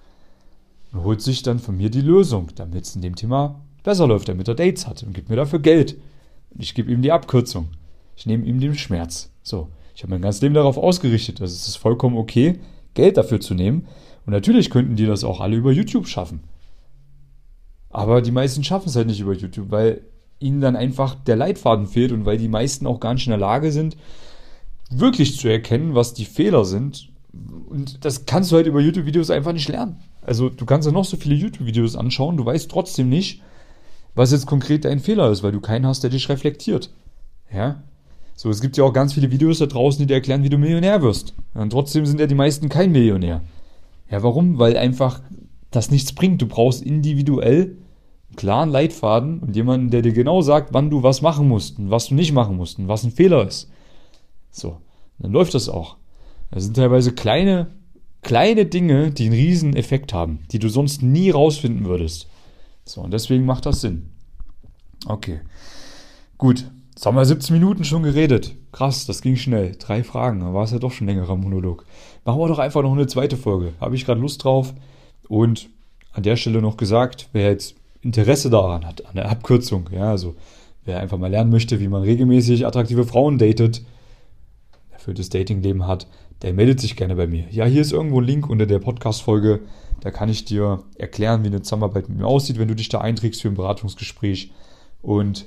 und 0.91 1.03
holt 1.03 1.21
sich 1.21 1.43
dann 1.43 1.59
von 1.59 1.77
mir 1.77 1.89
die 1.89 2.01
Lösung, 2.01 2.47
damit 2.55 2.85
es 2.85 2.95
in 2.95 3.01
dem 3.01 3.15
Thema 3.15 3.61
besser 3.83 4.07
läuft, 4.07 4.29
damit 4.29 4.47
er 4.47 4.55
Dates 4.55 4.87
hat 4.87 5.03
und 5.03 5.13
gibt 5.13 5.29
mir 5.29 5.35
dafür 5.35 5.59
Geld. 5.59 5.97
Und 6.51 6.63
ich 6.63 6.73
gebe 6.73 6.91
ihm 6.91 7.01
die 7.01 7.11
Abkürzung. 7.11 7.69
Ich 8.15 8.25
nehme 8.25 8.45
ihm 8.45 8.59
den 8.59 8.75
Schmerz. 8.75 9.31
So, 9.43 9.69
ich 9.95 10.03
habe 10.03 10.11
mein 10.11 10.21
ganzes 10.21 10.41
Leben 10.41 10.55
darauf 10.55 10.77
ausgerichtet. 10.77 11.41
Also 11.41 11.53
es 11.53 11.67
ist 11.67 11.77
vollkommen 11.77 12.17
okay, 12.17 12.59
Geld 12.93 13.17
dafür 13.17 13.39
zu 13.39 13.53
nehmen. 13.53 13.87
Und 14.25 14.33
natürlich 14.33 14.69
könnten 14.69 14.95
die 14.95 15.05
das 15.05 15.23
auch 15.23 15.39
alle 15.39 15.55
über 15.55 15.71
YouTube 15.71 16.07
schaffen. 16.07 16.41
Aber 17.89 18.21
die 18.21 18.31
meisten 18.31 18.63
schaffen 18.63 18.89
es 18.89 18.95
halt 18.95 19.07
nicht 19.07 19.19
über 19.19 19.33
YouTube, 19.33 19.71
weil 19.71 20.01
ihnen 20.39 20.61
dann 20.61 20.75
einfach 20.75 21.15
der 21.15 21.35
Leitfaden 21.35 21.87
fehlt 21.87 22.11
und 22.11 22.25
weil 22.25 22.37
die 22.37 22.47
meisten 22.47 22.85
auch 22.87 22.99
gar 22.99 23.13
nicht 23.13 23.25
in 23.27 23.31
der 23.31 23.39
Lage 23.39 23.71
sind, 23.71 23.97
wirklich 24.89 25.37
zu 25.37 25.47
erkennen, 25.47 25.95
was 25.95 26.13
die 26.13 26.25
Fehler 26.25 26.65
sind. 26.65 27.09
Und 27.67 28.05
das 28.05 28.25
kannst 28.25 28.51
du 28.51 28.55
halt 28.55 28.67
über 28.67 28.79
YouTube-Videos 28.79 29.29
einfach 29.29 29.53
nicht 29.53 29.69
lernen. 29.69 29.97
Also 30.29 30.49
du 30.49 30.63
kannst 30.67 30.85
ja 30.85 30.91
noch 30.91 31.05
so 31.05 31.17
viele 31.17 31.33
YouTube-Videos 31.33 31.95
anschauen, 31.95 32.37
du 32.37 32.45
weißt 32.45 32.69
trotzdem 32.69 33.09
nicht, 33.09 33.41
was 34.13 34.31
jetzt 34.31 34.45
konkret 34.45 34.85
dein 34.85 34.99
Fehler 34.99 35.31
ist, 35.31 35.41
weil 35.41 35.51
du 35.51 35.59
keinen 35.59 35.87
hast, 35.87 36.03
der 36.03 36.11
dich 36.11 36.29
reflektiert. 36.29 36.91
Ja? 37.51 37.81
So, 38.35 38.51
es 38.51 38.61
gibt 38.61 38.77
ja 38.77 38.83
auch 38.83 38.93
ganz 38.93 39.13
viele 39.13 39.31
Videos 39.31 39.57
da 39.57 39.65
draußen, 39.65 39.99
die 39.99 40.05
dir 40.05 40.13
erklären, 40.13 40.43
wie 40.43 40.49
du 40.49 40.59
Millionär 40.59 41.01
wirst. 41.01 41.33
Und 41.55 41.71
trotzdem 41.71 42.05
sind 42.05 42.19
ja 42.19 42.27
die 42.27 42.35
meisten 42.35 42.69
kein 42.69 42.91
Millionär. 42.91 43.41
Ja, 44.11 44.21
warum? 44.21 44.59
Weil 44.59 44.77
einfach 44.77 45.19
das 45.71 45.89
nichts 45.89 46.13
bringt. 46.13 46.43
Du 46.43 46.45
brauchst 46.45 46.83
individuell 46.83 47.77
einen 48.27 48.35
klaren 48.35 48.69
Leitfaden 48.69 49.39
und 49.39 49.55
jemanden, 49.55 49.89
der 49.89 50.03
dir 50.03 50.13
genau 50.13 50.43
sagt, 50.43 50.75
wann 50.75 50.91
du 50.91 51.01
was 51.01 51.23
machen 51.23 51.47
musst 51.47 51.79
und 51.79 51.89
was 51.89 52.05
du 52.05 52.13
nicht 52.13 52.33
machen 52.33 52.55
musst 52.55 52.77
und 52.77 52.87
was 52.87 53.03
ein 53.03 53.09
Fehler 53.11 53.47
ist. 53.47 53.71
So, 54.51 54.77
dann 55.17 55.31
läuft 55.31 55.55
das 55.55 55.69
auch. 55.69 55.97
Das 56.51 56.65
sind 56.65 56.75
teilweise 56.75 57.13
kleine 57.13 57.78
kleine 58.21 58.65
Dinge, 58.65 59.11
die 59.11 59.25
einen 59.25 59.33
riesen 59.33 59.75
Effekt 59.75 60.13
haben, 60.13 60.39
die 60.51 60.59
du 60.59 60.69
sonst 60.69 61.01
nie 61.01 61.29
rausfinden 61.29 61.85
würdest. 61.85 62.27
So, 62.85 63.01
und 63.01 63.11
deswegen 63.11 63.45
macht 63.45 63.65
das 63.65 63.81
Sinn. 63.81 64.09
Okay. 65.05 65.41
Gut. 66.37 66.69
Jetzt 66.95 67.05
haben 67.05 67.15
wir 67.15 67.23
17 67.23 67.53
Minuten 67.53 67.85
schon 67.85 68.03
geredet. 68.03 68.55
Krass, 68.73 69.05
das 69.05 69.21
ging 69.21 69.37
schnell. 69.37 69.75
Drei 69.79 70.03
Fragen, 70.03 70.41
da 70.41 70.53
war 70.53 70.65
es 70.65 70.71
ja 70.71 70.79
doch 70.79 70.91
schon 70.91 71.07
längerer 71.07 71.37
Monolog. 71.37 71.85
Machen 72.25 72.41
wir 72.41 72.47
doch 72.49 72.59
einfach 72.59 72.81
noch 72.81 72.91
eine 72.91 73.07
zweite 73.07 73.37
Folge. 73.37 73.73
Habe 73.79 73.95
ich 73.95 74.05
gerade 74.05 74.19
Lust 74.19 74.43
drauf. 74.43 74.73
Und 75.29 75.69
an 76.11 76.23
der 76.23 76.35
Stelle 76.35 76.61
noch 76.61 76.75
gesagt, 76.75 77.29
wer 77.31 77.51
jetzt 77.51 77.75
Interesse 78.01 78.49
daran 78.49 78.85
hat, 78.85 79.05
an 79.05 79.15
der 79.15 79.29
Abkürzung, 79.29 79.89
ja, 79.93 80.09
also 80.09 80.35
wer 80.83 80.99
einfach 80.99 81.17
mal 81.17 81.29
lernen 81.29 81.51
möchte, 81.51 81.79
wie 81.79 81.87
man 81.87 82.01
regelmäßig 82.01 82.65
attraktive 82.65 83.05
Frauen 83.05 83.37
datet, 83.37 83.83
erfülltes 84.91 85.29
Datingleben 85.29 85.87
hat, 85.87 86.07
der 86.41 86.53
meldet 86.53 86.79
sich 86.79 86.95
gerne 86.95 87.15
bei 87.15 87.27
mir. 87.27 87.45
Ja, 87.51 87.65
hier 87.65 87.81
ist 87.81 87.91
irgendwo 87.91 88.21
ein 88.21 88.27
Link 88.27 88.49
unter 88.49 88.65
der 88.65 88.79
Podcast-Folge. 88.79 89.61
Da 90.01 90.11
kann 90.11 90.29
ich 90.29 90.45
dir 90.45 90.83
erklären, 90.95 91.43
wie 91.43 91.47
eine 91.47 91.61
Zusammenarbeit 91.61 92.07
mit 92.07 92.19
mir 92.19 92.27
aussieht, 92.27 92.57
wenn 92.57 92.69
du 92.69 92.75
dich 92.75 92.89
da 92.89 93.01
einträgst 93.01 93.41
für 93.41 93.49
ein 93.49 93.55
Beratungsgespräch. 93.55 94.51
Und 95.01 95.45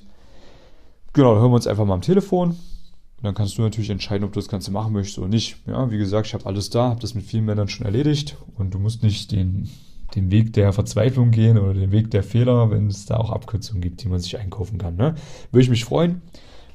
genau, 1.13 1.37
hören 1.37 1.51
wir 1.51 1.57
uns 1.57 1.67
einfach 1.67 1.87
mal 1.87 1.95
am 1.95 2.03
Telefon. 2.03 2.51
Und 2.51 3.27
dann 3.27 3.35
kannst 3.35 3.57
du 3.57 3.63
natürlich 3.63 3.89
entscheiden, 3.89 4.25
ob 4.25 4.33
du 4.33 4.41
das 4.41 4.49
Ganze 4.49 4.71
machen 4.71 4.93
möchtest 4.93 5.19
oder 5.19 5.29
nicht. 5.29 5.57
Ja, 5.67 5.91
wie 5.91 5.99
gesagt, 5.99 6.27
ich 6.27 6.35
habe 6.35 6.45
alles 6.45 6.71
da, 6.71 6.91
habe 6.91 7.01
das 7.01 7.15
mit 7.15 7.25
vielen 7.25 7.45
Männern 7.45 7.69
schon 7.69 7.87
erledigt. 7.87 8.37
Und 8.57 8.75
du 8.75 8.79
musst 8.79 9.03
nicht 9.03 9.33
den, 9.33 9.71
den 10.15 10.31
Weg 10.31 10.53
der 10.53 10.73
Verzweiflung 10.73 11.31
gehen 11.31 11.57
oder 11.57 11.73
den 11.73 11.93
Weg 11.93 12.11
der 12.11 12.23
Fehler, 12.23 12.71
wenn 12.71 12.89
es 12.89 13.07
da 13.07 13.17
auch 13.17 13.31
Abkürzungen 13.31 13.81
gibt, 13.81 14.03
die 14.03 14.09
man 14.09 14.19
sich 14.19 14.39
einkaufen 14.39 14.77
kann. 14.77 14.97
Ne? 14.97 15.15
Würde 15.51 15.63
ich 15.63 15.71
mich 15.71 15.85
freuen. 15.85 16.21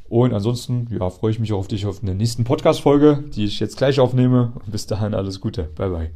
Und 0.10 0.34
ansonsten, 0.34 0.88
ja, 0.90 1.10
freue 1.10 1.32
ich 1.32 1.40
mich 1.40 1.54
auf 1.54 1.68
dich 1.68 1.86
auf 1.86 2.02
eine 2.02 2.16
nächsten 2.16 2.44
Podcast-Folge, 2.44 3.24
die 3.36 3.46
ich 3.46 3.60
jetzt 3.60 3.78
gleich 3.78 4.00
aufnehme. 4.00 4.54
Und 4.56 4.72
bis 4.72 4.88
dahin 4.88 5.14
alles 5.14 5.42
Gute. 5.42 5.64
Bye, 5.76 5.90
bye. 5.90 6.12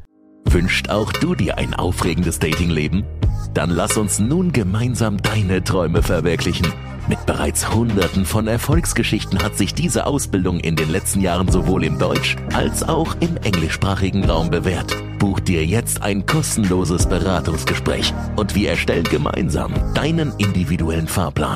Wünscht 0.45 0.89
auch 0.89 1.11
du 1.13 1.35
dir 1.35 1.57
ein 1.57 1.73
aufregendes 1.73 2.39
Datingleben? 2.39 3.05
Dann 3.53 3.69
lass 3.69 3.97
uns 3.97 4.19
nun 4.19 4.51
gemeinsam 4.51 5.17
deine 5.21 5.63
Träume 5.63 6.03
verwirklichen. 6.03 6.67
Mit 7.07 7.25
bereits 7.25 7.73
hunderten 7.73 8.25
von 8.25 8.47
Erfolgsgeschichten 8.47 9.41
hat 9.43 9.57
sich 9.57 9.73
diese 9.73 10.05
Ausbildung 10.05 10.59
in 10.59 10.75
den 10.75 10.89
letzten 10.89 11.21
Jahren 11.21 11.51
sowohl 11.51 11.83
im 11.83 11.97
Deutsch- 11.97 12.35
als 12.53 12.87
auch 12.87 13.15
im 13.19 13.37
englischsprachigen 13.37 14.23
Raum 14.25 14.49
bewährt. 14.49 14.95
Buch 15.17 15.39
dir 15.39 15.65
jetzt 15.65 16.01
ein 16.01 16.25
kostenloses 16.25 17.07
Beratungsgespräch 17.07 18.13
und 18.35 18.55
wir 18.55 18.69
erstellen 18.69 19.03
gemeinsam 19.03 19.73
deinen 19.93 20.33
individuellen 20.37 21.07
Fahrplan. 21.07 21.49